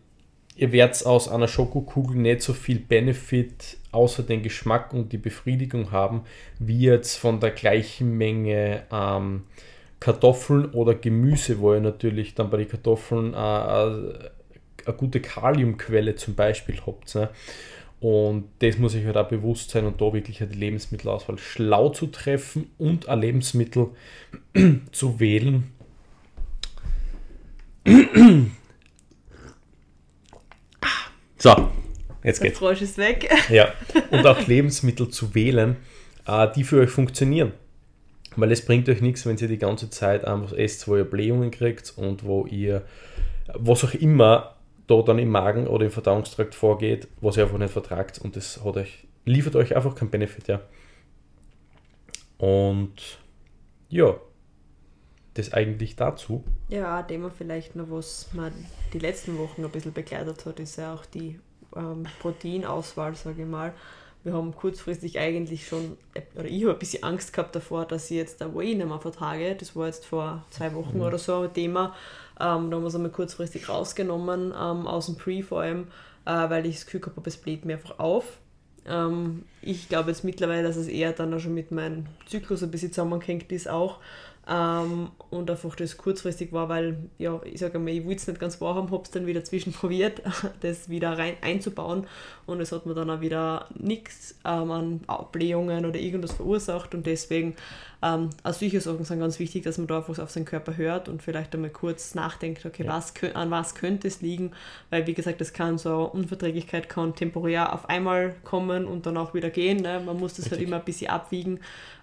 ihr 0.63 0.71
werdet 0.71 1.05
aus 1.05 1.29
einer 1.29 1.49
Schokokugel 1.49 2.17
nicht 2.17 2.41
so 2.41 2.53
viel 2.53 2.79
Benefit 2.79 3.79
außer 3.91 4.23
den 4.23 4.45
Geschmack 4.45 4.93
und 4.95 5.13
die 5.13 5.19
Befriedigung 5.19 5.91
haben, 5.91 6.23
wie 6.61 6.83
jetzt 6.83 7.17
von 7.17 7.41
der 7.41 7.51
gleichen 7.51 8.17
Menge 8.17 8.85
ähm, 8.93 9.43
Kartoffeln 9.99 10.67
oder 10.67 10.95
Gemüse, 10.95 11.59
wo 11.59 11.75
ihr 11.75 11.81
natürlich 11.81 12.37
dann 12.37 12.49
bei 12.49 12.59
den 12.59 12.69
Kartoffeln 12.69 13.35
äh, 13.35 13.37
äh, 13.37 14.31
eine 14.87 14.97
gute 14.97 15.21
Kaliumquelle 15.21 16.15
zum 16.15 16.37
Beispiel 16.37 16.77
habt. 16.87 17.13
Ne? 17.17 17.29
Und 17.99 18.45
das 18.61 18.79
muss 18.79 18.95
ich 18.95 19.05
halt 19.05 19.17
auch 19.17 19.29
bewusst 19.29 19.71
sein 19.71 19.85
und 19.85 20.01
da 20.01 20.13
wirklich 20.13 20.39
die 20.39 20.45
Lebensmittelauswahl 20.45 21.39
schlau 21.39 21.89
zu 21.89 22.07
treffen 22.07 22.71
und 22.79 23.09
ein 23.09 23.21
Lebensmittel 23.21 23.89
zu 24.93 25.19
wählen. 25.19 25.73
So, 31.43 31.51
jetzt 32.23 32.41
geht's. 32.41 32.61
Der 32.61 32.69
Frosch 32.69 32.83
ist 32.83 32.99
weg. 32.99 33.29
Ja, 33.49 33.73
und 34.13 34.25
auch 34.25 34.47
Lebensmittel 34.47 35.09
zu 35.09 35.35
wählen, 35.35 35.77
äh, 36.25 36.47
die 36.55 36.63
für 36.63 36.81
euch 36.81 36.91
funktionieren. 36.91 37.51
Weil 38.37 38.53
es 38.53 38.65
bringt 38.65 38.89
euch 38.89 39.01
nichts, 39.01 39.27
wenn 39.27 39.37
ihr 39.37 39.49
die 39.49 39.59
ganze 39.59 39.91
Zeit 39.91 40.25
einfach 40.25 40.57
esst, 40.57 40.87
wo 40.87 40.97
ihr 40.97 41.03
Blähungen 41.03 41.51
kriegt 41.51 41.95
und 41.97 42.23
wo 42.23 42.47
ihr, 42.47 42.83
was 43.55 43.83
auch 43.83 43.93
immer 43.95 44.55
da 44.87 45.03
dann 45.03 45.19
im 45.19 45.31
Magen 45.31 45.67
oder 45.67 45.85
im 45.85 45.91
Verdauungstrakt 45.91 46.55
vorgeht, 46.55 47.09
was 47.21 47.37
ihr 47.37 47.43
einfach 47.43 47.59
nicht 47.59 47.73
vertragt 47.73 48.21
und 48.23 48.37
das 48.37 48.65
hat 48.65 48.77
euch, 48.77 49.09
liefert 49.25 49.57
euch 49.57 49.75
einfach 49.75 49.97
keinen 49.97 50.11
Benefit, 50.11 50.47
ja. 50.47 50.61
Und 52.39 53.19
ja, 53.89 54.15
das 55.35 55.53
eigentlich 55.53 55.97
dazu. 55.97 56.45
Ja, 56.69 56.99
ein 56.99 57.09
Thema 57.09 57.31
vielleicht 57.31 57.77
noch, 57.77 57.91
was 57.91 58.29
man 58.33 58.53
die 58.93 58.99
letzten 58.99 59.39
Wochen 59.39 59.65
ein 59.65 59.71
bisschen 59.71 59.93
begleitet 59.93 60.45
hat, 60.45 60.61
ist 60.61 60.77
ja 60.77 60.95
auch 60.95 61.07
die 61.07 61.39
ähm, 61.77 62.05
Proteinauswahl, 62.21 63.15
sage 63.15 63.43
ich 63.43 63.49
mal 63.49 63.73
wir 64.25 64.35
haben 64.35 64.55
kurzfristig 64.55 65.19
eigentlich 65.19 65.67
schon, 65.67 65.97
oder 66.37 66.45
ich 66.45 66.63
habe 66.63 66.75
ein 66.75 66.79
bisschen 66.79 67.03
Angst 67.03 67.33
gehabt 67.33 67.57
davor, 67.57 67.87
dass 67.87 68.11
ich 68.11 68.17
jetzt 68.17 68.41
der 68.41 68.55
Whey 68.55 68.75
nicht 68.75 68.87
mehr 68.87 69.01
vertrage. 69.01 69.57
Das 69.57 69.75
war 69.75 69.87
jetzt 69.87 70.07
vor 70.07 70.45
zwei 70.51 70.75
Wochen 70.75 70.99
mhm. 70.99 71.03
oder 71.03 71.19
so 71.19 71.41
ein 71.41 71.53
Thema. 71.53 71.95
Ähm, 72.41 72.71
da 72.71 72.77
haben 72.77 72.83
wir 72.83 72.87
es 72.87 72.95
einmal 72.95 73.11
kurzfristig 73.11 73.69
rausgenommen, 73.69 74.53
ähm, 74.57 74.87
aus 74.87 75.07
dem 75.07 75.17
Pre 75.17 75.43
vor 75.43 75.63
allem, 75.63 75.89
äh, 76.25 76.51
weil 76.51 76.67
ich 76.67 76.77
das 76.77 76.87
Gefühl 76.87 77.03
habe, 77.05 77.29
es 77.29 77.37
bläht 77.37 77.65
mir 77.65 77.75
einfach 77.75 77.99
auf. 77.99 78.39
Ähm, 78.87 79.45
ich 79.61 79.89
glaube 79.89 80.11
jetzt 80.11 80.25
mittlerweile, 80.25 80.63
dass 80.63 80.77
es 80.77 80.89
eher 80.89 81.13
dann 81.13 81.35
auch 81.35 81.41
schon 81.41 81.55
mit 81.55 81.73
meinem 81.73 82.07
Zyklus 82.27 82.63
ein 82.63 82.71
bisschen 82.71 82.93
zusammengehängt 82.93 83.51
ist 83.51 83.69
auch. 83.69 83.99
Ähm, 84.49 85.11
und 85.31 85.51
einfach 85.51 85.77
das 85.77 85.97
kurzfristig 85.97 86.53
war, 86.53 86.69
weil, 86.69 86.97
ja, 87.19 87.41
ich 87.45 87.61
sage 87.61 87.79
mal, 87.79 87.91
ich 87.91 88.05
wollte 88.05 88.17
es 88.17 88.27
nicht 88.27 88.41
ganz 88.41 88.61
wahrhaben, 88.61 88.91
habe 88.91 89.05
es 89.05 89.11
dann 89.13 89.27
wieder 89.27 89.45
zwischen 89.45 89.73
probiert, 89.73 90.21
das 90.61 90.89
wieder 90.89 91.17
rein 91.17 91.35
einzubauen 91.43 92.09
und 92.47 92.61
es 92.61 92.73
hat 92.73 92.85
mir 92.85 92.95
dann 92.95 93.09
auch 93.09 93.21
wieder 93.21 93.69
nichts 93.79 94.35
ähm, 94.45 94.71
an 94.73 95.01
Blähungen 95.31 95.87
oder 95.87 95.99
irgendwas 95.99 96.33
verursacht 96.33 96.93
und 96.93 97.07
deswegen, 97.07 97.55
ähm, 98.03 98.31
auch 98.43 98.53
solche 98.53 98.81
Sachen 98.81 99.05
sind 99.05 99.21
ganz 99.21 99.39
wichtig, 99.39 99.63
dass 99.63 99.79
man 99.79 99.87
da 99.87 99.99
einfach 99.99 100.19
auf 100.19 100.31
seinen 100.31 100.45
Körper 100.45 100.77
hört 100.77 101.09
und 101.09 101.23
vielleicht 101.23 101.55
einmal 101.55 101.71
kurz 101.71 102.17
nachdenkt, 102.17 102.67
okay, 102.67 102.85
ja. 102.85 102.93
was, 102.93 103.15
an 103.35 103.53
was 103.53 103.77
könnte 103.77 104.09
es 104.09 104.23
liegen, 104.23 104.51
weil 104.91 105.07
wie 105.07 105.15
gesagt, 105.15 105.41
das 105.41 105.53
kann 105.53 105.79
so 105.79 106.11
Unverträglichkeit 106.11 106.89
kann 106.89 107.15
temporär 107.15 107.73
auf 107.73 107.89
einmal 107.89 108.35
kommen 108.43 108.87
und 108.87 109.07
dann 109.07 109.17
auch 109.17 109.35
wieder 109.35 109.51
gehen, 109.51 109.83
ne? 109.83 110.03
man 110.05 110.19
muss 110.19 110.35
das 110.35 110.47
halt 110.47 110.53
Richtig. 110.55 110.59
halt 110.59 110.69
immer 110.69 110.77
ein 110.79 110.85
bisschen 110.85 111.11
abwiegen 111.11 111.61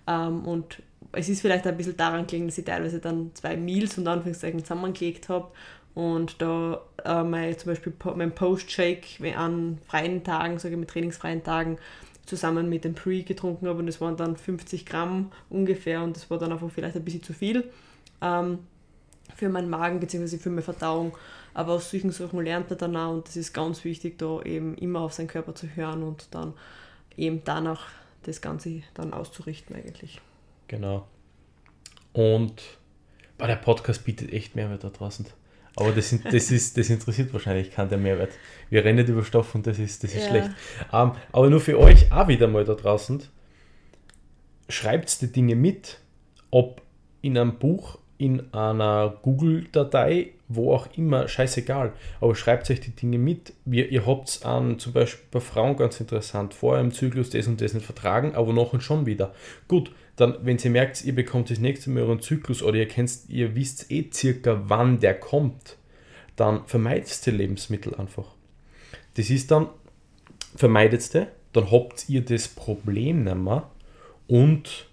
ähm, 0.09 0.45
und 0.45 0.81
es 1.11 1.29
ist 1.29 1.41
vielleicht 1.41 1.65
ein 1.65 1.77
bisschen 1.77 1.97
daran 1.97 2.27
gelegen, 2.27 2.47
dass 2.47 2.57
ich 2.57 2.65
teilweise 2.65 2.99
dann 2.99 3.31
zwei 3.35 3.55
Meals 3.55 3.97
und 3.97 4.07
Anführungszeichen 4.07 4.59
zusammengelegt 4.59 5.29
habe 5.29 5.47
und 5.93 6.41
da 6.41 6.81
äh, 7.05 7.23
mein, 7.23 7.57
zum 7.57 7.71
Beispiel 7.71 7.93
mein 8.15 8.33
Post-Shake 8.33 9.19
an 9.35 9.77
freien 9.87 10.23
Tagen, 10.23 10.59
sage 10.59 10.73
ich 10.75 10.79
mit 10.79 10.89
trainingsfreien 10.89 11.43
Tagen, 11.43 11.77
zusammen 12.25 12.69
mit 12.69 12.83
dem 12.83 12.93
Pre 12.93 13.23
getrunken 13.23 13.67
habe 13.67 13.79
und 13.79 13.87
das 13.87 14.01
waren 14.01 14.17
dann 14.17 14.35
50 14.35 14.85
Gramm 14.85 15.31
ungefähr 15.49 16.01
und 16.01 16.15
das 16.15 16.29
war 16.29 16.37
dann 16.37 16.51
einfach 16.51 16.69
vielleicht 16.69 16.95
ein 16.95 17.03
bisschen 17.03 17.23
zu 17.23 17.33
viel 17.33 17.63
ähm, 18.21 18.59
für 19.35 19.49
meinen 19.49 19.69
Magen 19.69 19.99
bzw. 19.99 20.37
für 20.37 20.49
meine 20.49 20.61
Verdauung. 20.61 21.17
Aber 21.55 21.73
aus 21.73 21.89
solchen 21.89 22.11
Sachen 22.11 22.43
lernt 22.43 22.69
man 22.69 22.77
dann 22.77 22.95
auch 22.95 23.13
und 23.13 23.27
das 23.27 23.35
ist 23.35 23.53
ganz 23.53 23.83
wichtig, 23.83 24.19
da 24.19 24.41
eben 24.43 24.75
immer 24.75 25.01
auf 25.01 25.13
seinen 25.13 25.27
Körper 25.27 25.55
zu 25.55 25.67
hören 25.75 26.03
und 26.03 26.27
dann 26.31 26.53
eben 27.17 27.41
danach 27.43 27.87
das 28.23 28.41
Ganze 28.41 28.81
dann 28.93 29.13
auszurichten 29.13 29.75
eigentlich. 29.75 30.19
Genau. 30.67 31.07
Und 32.13 32.61
boah, 33.37 33.47
der 33.47 33.55
Podcast 33.55 34.03
bietet 34.05 34.33
echt 34.33 34.55
Mehrwert 34.55 34.83
da 34.83 34.89
draußen. 34.89 35.25
Aber 35.75 35.91
das, 35.91 36.09
sind, 36.09 36.25
das, 36.25 36.51
ist, 36.51 36.77
das 36.77 36.89
interessiert 36.89 37.31
wahrscheinlich 37.31 37.71
keinen 37.71 37.89
der 37.89 37.97
Mehrwert. 37.97 38.31
Wir 38.69 38.83
rennen 38.83 39.07
über 39.07 39.23
Stoff 39.23 39.55
und 39.55 39.65
das 39.65 39.79
ist, 39.79 40.03
das 40.03 40.13
ist 40.13 40.23
ja. 40.23 40.29
schlecht. 40.29 40.49
Um, 40.91 40.99
ähm, 40.99 41.11
aber 41.31 41.49
nur 41.49 41.61
für 41.61 41.79
euch 41.79 42.11
auch 42.11 42.27
wieder 42.27 42.47
mal 42.47 42.65
da 42.65 42.73
draußen. 42.73 43.23
Schreibt 44.67 45.21
die 45.21 45.31
Dinge 45.31 45.55
mit, 45.55 45.99
ob 46.51 46.81
in 47.21 47.37
einem 47.37 47.57
Buch, 47.57 47.97
in 48.17 48.53
einer 48.53 49.17
Google-Datei, 49.21 50.33
wo 50.49 50.73
auch 50.73 50.87
immer, 50.97 51.27
scheißegal. 51.27 51.93
Aber 52.19 52.35
schreibt 52.35 52.69
euch 52.69 52.81
die 52.81 52.91
Dinge 52.91 53.19
mit. 53.19 53.53
Ihr, 53.65 53.89
ihr 53.89 54.05
habt 54.05 54.41
an, 54.43 54.79
zum 54.79 54.93
Beispiel 54.93 55.25
bei 55.31 55.39
Frauen 55.39 55.77
ganz 55.77 55.99
interessant, 55.99 56.53
vor 56.55 56.75
einem 56.75 56.91
Zyklus 56.91 57.29
das 57.29 57.47
und 57.47 57.61
das 57.61 57.73
nicht 57.73 57.85
vertragen, 57.85 58.35
aber 58.35 58.51
noch 58.51 58.73
und 58.73 58.81
schon 58.81 59.05
wieder. 59.05 59.33
Gut, 59.67 59.91
dann, 60.15 60.37
wenn 60.41 60.57
ihr 60.57 60.71
merkt, 60.71 61.05
ihr 61.05 61.15
bekommt 61.15 61.51
das 61.51 61.59
nächste 61.59 61.91
Mal 61.91 62.03
euren 62.03 62.19
Zyklus 62.19 62.63
oder 62.63 62.77
ihr 62.77 62.87
kennt, 62.87 63.11
ihr 63.29 63.55
wisst 63.55 63.91
eh 63.91 64.09
circa, 64.11 64.63
wann 64.65 64.99
der 64.99 65.13
kommt, 65.13 65.77
dann 66.35 66.65
vermeidet 66.65 67.25
ihr 67.27 67.33
Lebensmittel 67.33 67.93
einfach. 67.95 68.25
Das 69.15 69.29
ist 69.29 69.51
dann, 69.51 69.69
vermeidet 70.55 71.13
ihr, 71.13 71.27
dann 71.53 71.71
habt 71.71 72.09
ihr 72.09 72.21
das 72.21 72.47
Problem 72.47 73.23
nicht 73.23 73.37
mehr 73.37 73.69
und 74.27 74.88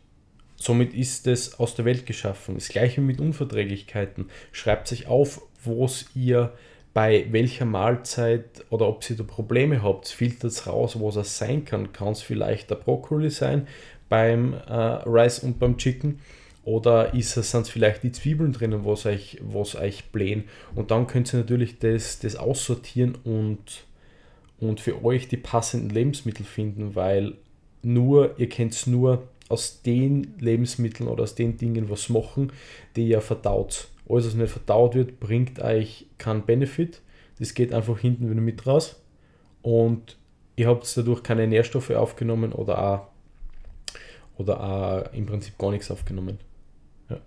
somit 0.57 0.95
ist 0.95 1.27
es 1.27 1.59
aus 1.59 1.75
der 1.75 1.85
Welt 1.85 2.07
geschaffen. 2.07 2.55
Das 2.55 2.69
gleiche 2.69 3.01
mit 3.01 3.21
Unverträglichkeiten. 3.21 4.31
Schreibt 4.53 4.88
sich 4.88 5.07
auf, 5.07 5.42
wo 5.62 5.88
ihr 6.14 6.53
bei 6.95 7.27
welcher 7.31 7.66
Mahlzeit 7.66 8.64
oder 8.71 8.88
ob 8.88 9.09
ihr 9.09 9.16
da 9.16 9.23
Probleme 9.23 9.83
habt, 9.83 10.09
filtert 10.09 10.51
es 10.51 10.66
raus, 10.66 10.99
was 10.99 11.16
es 11.16 11.37
sein 11.37 11.64
kann. 11.64 11.92
Kann 11.92 12.12
es 12.12 12.23
vielleicht 12.23 12.71
der 12.71 12.77
Brokkoli 12.77 13.31
sein 13.31 13.66
beim 14.09 14.55
äh, 14.55 14.73
Rice 14.73 15.40
und 15.40 15.59
beim 15.59 15.77
Chicken 15.77 16.21
oder 16.66 17.14
ist 17.14 17.37
es, 17.37 17.53
sind 17.53 17.62
es 17.62 17.69
vielleicht 17.69 18.03
die 18.03 18.11
Zwiebeln 18.11 18.53
drinnen, 18.53 18.85
was 18.85 19.07
euch, 19.07 19.38
was 19.40 19.77
euch 19.77 20.07
blähen. 20.07 20.45
Und 20.75 20.90
dann 20.90 21.07
könnt 21.07 21.33
ihr 21.33 21.38
natürlich 21.38 21.79
das, 21.79 22.19
das 22.19 22.35
aussortieren 22.35 23.16
und, 23.25 23.85
und 24.59 24.81
für 24.81 25.05
euch 25.05 25.29
die 25.29 25.37
passenden 25.37 25.90
Lebensmittel 25.90 26.45
finden, 26.45 26.97
weil 26.97 27.35
nur, 27.83 28.35
ihr 28.38 28.49
könnt 28.49 28.73
es 28.73 28.88
nur 28.88 29.29
aus 29.48 29.82
den 29.82 30.35
Lebensmitteln 30.38 31.09
oder 31.09 31.22
aus 31.22 31.35
den 31.35 31.56
Dingen 31.56 31.88
was 31.88 32.09
machen, 32.09 32.52
die 32.96 33.09
ihr 33.09 33.20
verdaut 33.20 33.88
alles, 34.09 34.26
was 34.26 34.35
nicht 34.35 34.50
verdaut 34.50 34.94
wird, 34.94 35.20
bringt 35.20 35.61
euch 35.61 36.06
keinen 36.18 36.44
Benefit. 36.44 37.00
Das 37.38 37.54
geht 37.54 37.72
einfach 37.72 37.98
hinten 37.98 38.30
wieder 38.30 38.40
mit 38.40 38.66
raus. 38.66 38.96
Und 39.62 40.16
ihr 40.54 40.68
habt 40.68 40.96
dadurch 40.96 41.22
keine 41.22 41.46
Nährstoffe 41.46 41.90
aufgenommen 41.90 42.52
oder 42.52 42.82
auch, 42.82 43.09
oder 44.38 44.62
auch 44.62 45.12
im 45.12 45.26
Prinzip 45.26 45.59
gar 45.59 45.70
nichts 45.70 45.90
aufgenommen. 45.90 46.38
Ja. 47.11 47.18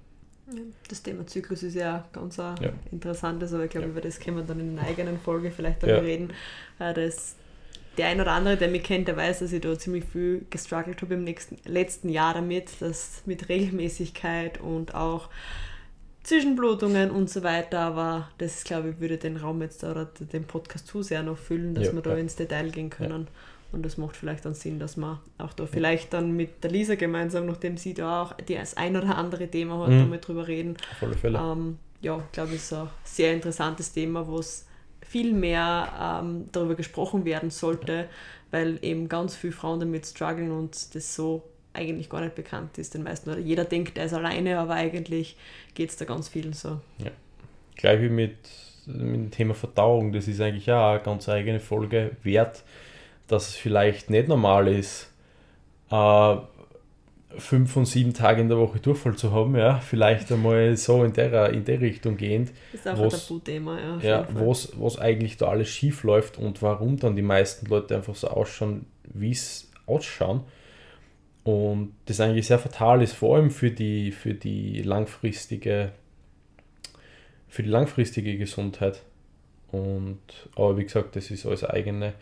Das 0.88 1.04
Thema 1.04 1.28
Zyklus 1.28 1.64
ist 1.64 1.76
ja 1.76 2.08
ganz 2.14 2.38
ja. 2.38 2.56
interessantes, 2.92 3.54
aber 3.54 3.66
ich 3.66 3.72
glaube, 3.72 3.88
ja. 3.88 3.92
über 3.92 4.02
das 4.02 4.20
können 4.20 4.38
wir 4.38 4.44
dann 4.44 4.60
in 4.60 4.80
einer 4.80 4.88
eigenen 4.88 5.20
Folge 5.20 5.52
vielleicht 5.52 5.84
dann 5.84 5.90
ja. 5.90 5.98
reden. 5.98 6.32
Äh, 6.80 6.94
das, 6.94 7.36
der 8.00 8.08
ein 8.08 8.22
oder 8.22 8.32
andere, 8.32 8.56
der 8.56 8.70
mich 8.70 8.84
kennt, 8.84 9.10
der 9.10 9.18
weiß, 9.18 9.40
dass 9.40 9.52
ich 9.52 9.60
da 9.60 9.78
ziemlich 9.78 10.06
viel 10.06 10.46
gestruggelt 10.50 11.02
habe 11.02 11.16
im 11.16 11.26
nächsten, 11.26 11.58
letzten 11.66 12.08
Jahr 12.08 12.34
damit, 12.34 12.82
dass 12.82 13.24
mit 13.26 13.50
Regelmäßigkeit 13.50 14.62
und 14.62 14.96
auch 14.96 15.28
Zwischenblutungen 16.24 17.12
und 17.12 17.30
so 17.30 17.44
weiter, 17.44 17.80
aber 17.82 18.30
das, 18.38 18.64
glaube 18.64 18.92
ich, 18.92 19.02
würde 19.02 19.18
den 19.18 19.36
Raum 19.36 19.62
jetzt 19.62 19.84
oder 19.84 20.06
den 20.06 20.46
Podcast 20.46 20.88
zu 20.88 21.04
sehr 21.04 21.24
noch 21.24 21.38
füllen, 21.38 21.76
dass 21.76 21.88
ja, 21.88 21.94
wir 21.94 22.02
da 22.02 22.12
ja. 22.12 22.18
ins 22.18 22.38
Detail 22.38 22.70
gehen 22.70 22.90
können. 22.90 23.24
Ja. 23.24 23.32
Und 23.74 23.86
das 23.86 23.98
macht 23.98 24.16
vielleicht 24.16 24.46
dann 24.46 24.54
Sinn, 24.54 24.80
dass 24.80 24.96
man 24.96 25.20
auch 25.38 25.52
da 25.52 25.66
vielleicht 25.66 26.14
dann 26.14 26.32
mit 26.32 26.64
der 26.64 26.72
Lisa 26.72 26.96
gemeinsam, 26.96 27.48
nachdem 27.48 27.76
sie 27.76 27.94
da 27.94 28.24
auch 28.24 28.34
das 28.34 28.78
ein 28.78 28.96
oder 28.96 29.18
andere 29.18 29.50
Thema 29.50 29.78
hat, 29.80 29.90
mhm. 29.90 30.10
mal 30.10 30.20
drüber 30.20 30.48
reden. 30.48 30.78
Auf 30.94 31.04
alle 31.04 31.18
Fälle. 31.18 31.38
Ähm, 31.38 31.78
ja, 32.00 32.24
glaube 32.32 32.52
ich, 32.52 32.56
ist 32.56 32.74
ein 32.74 32.88
sehr 33.04 33.34
interessantes 33.34 33.92
Thema, 33.92 34.26
wo 34.26 34.40
es 34.40 34.69
viel 35.10 35.34
mehr 35.34 36.22
ähm, 36.22 36.46
darüber 36.52 36.76
gesprochen 36.76 37.26
werden 37.26 37.50
sollte, 37.50 38.08
weil 38.52 38.78
eben 38.84 39.10
ganz 39.10 39.36
viele 39.36 39.54
Frauen 39.54 39.80
damit 39.80 40.06
strugglen 40.06 40.52
und 40.52 40.94
das 40.94 41.16
so 41.16 41.42
eigentlich 41.74 42.10
gar 42.10 42.22
nicht 42.22 42.36
bekannt 42.36 42.78
ist 42.78 42.94
den 42.94 43.02
meisten. 43.02 43.32
Oder 43.32 43.40
jeder 43.40 43.66
denkt, 43.66 43.98
er 43.98 44.06
ist 44.06 44.14
alleine, 44.14 44.60
aber 44.60 44.76
eigentlich 44.76 45.36
geht 45.74 45.90
es 45.90 45.98
da 45.98 46.06
ganz 46.06 46.30
vielen 46.30 46.54
so. 46.54 46.80
Ja. 47.00 47.10
Gleich 47.76 48.02
wie 48.02 48.10
mit, 48.10 48.38
mit 48.86 49.16
dem 49.16 49.32
Thema 49.32 49.56
Verdauung, 49.56 50.14
das 50.14 50.28
ist 50.28 50.42
eigentlich 50.42 50.72
auch 50.72 50.92
eine 50.92 51.02
ganz 51.02 51.28
eigene 51.28 51.60
Folge 51.60 52.12
wert, 52.22 52.64
dass 53.28 53.50
es 53.50 53.56
vielleicht 53.56 54.12
nicht 54.12 54.28
normal 54.28 54.68
ist, 54.68 55.12
äh, 55.90 56.36
fünf 57.38 57.72
von 57.72 57.86
sieben 57.86 58.14
Tagen 58.14 58.42
in 58.42 58.50
der 58.50 58.58
Woche 58.58 58.80
Durchfall 58.80 59.16
zu 59.16 59.32
haben, 59.32 59.56
ja, 59.56 59.80
vielleicht 59.80 60.32
einmal 60.32 60.76
so 60.78 61.04
in 61.04 61.14
der, 61.14 61.50
in 61.52 61.64
der 61.64 61.80
Richtung 61.80 62.18
gehend. 62.18 62.52
Ist 62.74 62.88
auch 62.88 63.00
ein 63.00 63.10
Tabuthema, 63.10 63.80
ja. 63.80 64.00
Ja, 64.02 64.28
was, 64.34 64.72
was 64.80 64.98
eigentlich 64.98 65.38
da 65.38 65.48
alles 65.48 65.70
schief 65.70 66.04
läuft 66.04 66.38
und 66.40 66.62
warum 66.62 66.98
dann 66.98 67.16
die 67.16 67.22
meisten 67.22 67.68
Leute 67.68 67.96
einfach 67.96 68.16
so 68.16 68.30
ausschauen, 68.30 68.88
wie 69.04 69.32
es 69.32 69.70
ausschauen. 69.86 70.42
Und 71.44 71.94
das 72.06 72.20
eigentlich 72.20 72.48
sehr 72.48 72.60
fatal 72.60 73.02
ist, 73.02 73.14
vor 73.14 73.36
allem 73.36 73.52
für 73.52 73.72
die, 73.72 74.12
für 74.12 74.34
die 74.34 74.82
langfristige, 74.82 75.92
für 77.48 77.64
die 77.64 77.70
langfristige 77.70 78.38
Gesundheit. 78.38 79.04
Und, 79.72 80.20
aber 80.56 80.78
wie 80.78 80.84
gesagt, 80.84 81.16
das 81.16 81.32
ist 81.32 81.46
als 81.46 81.64
eigene, 81.64 82.14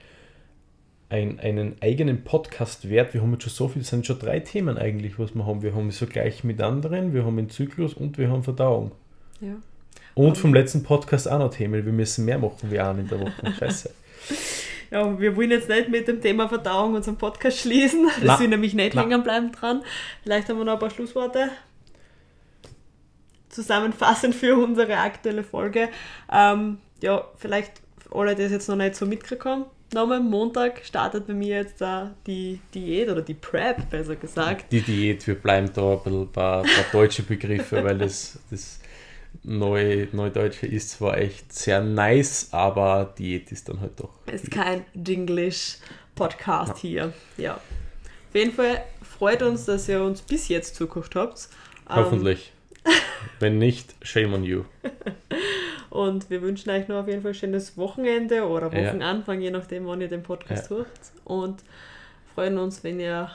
ein, 1.09 1.39
einen 1.39 1.75
eigenen 1.81 2.23
Podcast 2.23 2.89
wert. 2.89 3.13
Wir 3.13 3.21
haben 3.21 3.31
jetzt 3.33 3.43
schon 3.43 3.53
so 3.53 3.67
viel, 3.67 3.81
es 3.81 3.89
sind 3.89 4.05
schon 4.05 4.19
drei 4.19 4.39
Themen 4.39 4.77
eigentlich, 4.77 5.17
was 5.19 5.33
wir 5.35 5.45
haben. 5.45 5.61
Wir 5.61 5.73
haben 5.73 5.89
so 5.91 6.05
gleich 6.05 6.43
mit 6.43 6.61
anderen, 6.61 7.13
wir 7.13 7.25
haben 7.25 7.37
den 7.37 7.49
Zyklus 7.49 7.93
und 7.93 8.17
wir 8.17 8.29
haben 8.29 8.43
Verdauung. 8.43 8.91
Ja. 9.39 9.55
Und 10.15 10.37
vom 10.37 10.53
letzten 10.53 10.83
Podcast 10.83 11.29
auch 11.29 11.39
noch 11.39 11.53
Themen. 11.53 11.85
Wir 11.85 11.93
müssen 11.93 12.25
mehr 12.25 12.39
machen 12.39 12.71
wie 12.71 12.79
einen 12.79 12.99
in 12.99 13.07
der 13.07 13.19
Woche. 13.21 13.53
Scheiße. 13.59 13.91
ja, 14.91 15.19
wir 15.19 15.35
wollen 15.35 15.51
jetzt 15.51 15.69
nicht 15.69 15.89
mit 15.89 16.07
dem 16.07 16.21
Thema 16.21 16.49
Verdauung 16.49 16.95
unseren 16.95 17.17
Podcast 17.17 17.59
schließen. 17.59 18.09
Das 18.25 18.39
sind 18.39 18.49
nämlich 18.49 18.73
nicht 18.73 18.95
na. 18.95 19.03
hängen 19.03 19.23
bleiben 19.23 19.51
dran. 19.51 19.83
Vielleicht 20.23 20.49
haben 20.49 20.57
wir 20.57 20.65
noch 20.65 20.73
ein 20.73 20.79
paar 20.79 20.89
Schlussworte 20.89 21.49
zusammenfassend 23.49 24.35
für 24.35 24.55
unsere 24.55 24.97
aktuelle 24.97 25.43
Folge. 25.43 25.89
Ähm, 26.31 26.77
ja, 27.01 27.27
vielleicht 27.37 27.81
alle, 28.11 28.35
die 28.35 28.43
das 28.43 28.51
jetzt 28.51 28.69
noch 28.69 28.75
nicht 28.75 28.95
so 28.95 29.05
mitgekriegt 29.05 29.45
haben. 29.45 29.65
Nochmal, 29.93 30.19
Montag 30.19 30.81
startet 30.83 31.27
bei 31.27 31.33
mir 31.33 31.57
jetzt 31.57 31.79
da 31.79 32.13
die 32.25 32.59
Diät 32.73 33.09
oder 33.09 33.21
die 33.21 33.33
Prep, 33.33 33.89
besser 33.89 34.17
gesagt. 34.17 34.71
Die 34.71 34.81
Diät, 34.81 35.25
wir 35.27 35.35
bleiben 35.35 35.71
da 35.73 35.93
ein 35.93 36.03
bisschen 36.03 36.31
bei, 36.31 36.61
bei 36.61 36.85
deutsche 36.91 37.23
Begriffe, 37.23 37.83
weil 37.83 37.97
das, 37.97 38.37
das 38.51 38.79
Neu, 39.43 40.07
Neudeutsche 40.11 40.67
ist 40.67 40.91
zwar 40.91 41.17
echt 41.17 41.53
sehr 41.53 41.81
nice, 41.81 42.49
aber 42.51 43.13
Diät 43.17 43.51
ist 43.51 43.69
dann 43.69 43.79
halt 43.79 43.97
doch. 43.97 44.09
Ist 44.25 44.51
kein 44.51 44.83
Dinglish-Podcast 44.93 46.75
ja. 46.75 46.81
hier. 46.81 47.13
Ja. 47.37 47.53
Auf 47.55 48.35
jeden 48.35 48.51
Fall 48.51 48.83
freut 49.01 49.41
uns, 49.41 49.65
dass 49.65 49.87
ihr 49.87 50.03
uns 50.03 50.21
bis 50.21 50.49
jetzt 50.49 50.75
zugeguckt 50.75 51.15
habt. 51.15 51.47
Hoffentlich. 51.87 52.51
Ähm. 52.85 52.91
Wenn 53.39 53.57
nicht, 53.57 53.95
shame 54.01 54.33
on 54.33 54.43
you. 54.43 54.63
Und 55.89 56.29
wir 56.29 56.41
wünschen 56.41 56.69
euch 56.69 56.87
noch 56.87 56.97
auf 56.97 57.07
jeden 57.07 57.21
Fall 57.21 57.31
ein 57.31 57.35
schönes 57.35 57.77
Wochenende 57.77 58.47
oder 58.47 58.71
Wochenanfang, 58.71 59.39
ja. 59.39 59.45
je 59.45 59.51
nachdem, 59.51 59.85
wann 59.87 60.01
ihr 60.01 60.09
den 60.09 60.23
Podcast 60.23 60.69
ja. 60.69 60.77
hört. 60.77 60.87
Und 61.23 61.63
freuen 62.33 62.57
uns, 62.57 62.83
wenn 62.83 62.99
ihr 62.99 63.29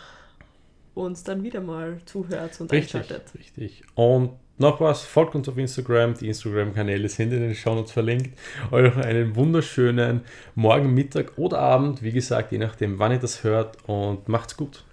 uns 0.94 1.24
dann 1.24 1.42
wieder 1.42 1.60
mal 1.60 1.98
zuhört 2.04 2.60
und 2.60 2.70
richtig, 2.70 3.00
einschaltet. 3.00 3.34
Richtig. 3.38 3.82
Und 3.94 4.32
noch 4.58 4.80
was, 4.80 5.02
folgt 5.02 5.34
uns 5.34 5.48
auf 5.48 5.56
Instagram, 5.56 6.14
die 6.14 6.28
Instagram-Kanäle 6.28 7.08
sind 7.08 7.32
in 7.32 7.40
den 7.40 7.54
Shownotes 7.54 7.90
verlinkt. 7.90 8.38
Euch 8.70 8.94
einen 8.96 9.34
wunderschönen 9.34 10.20
Morgen, 10.54 10.92
Mittag 10.94 11.32
oder 11.36 11.58
Abend, 11.58 12.02
wie 12.02 12.12
gesagt, 12.12 12.52
je 12.52 12.58
nachdem, 12.58 12.98
wann 12.98 13.12
ihr 13.12 13.18
das 13.18 13.42
hört 13.44 13.78
und 13.88 14.28
macht's 14.28 14.56
gut. 14.56 14.84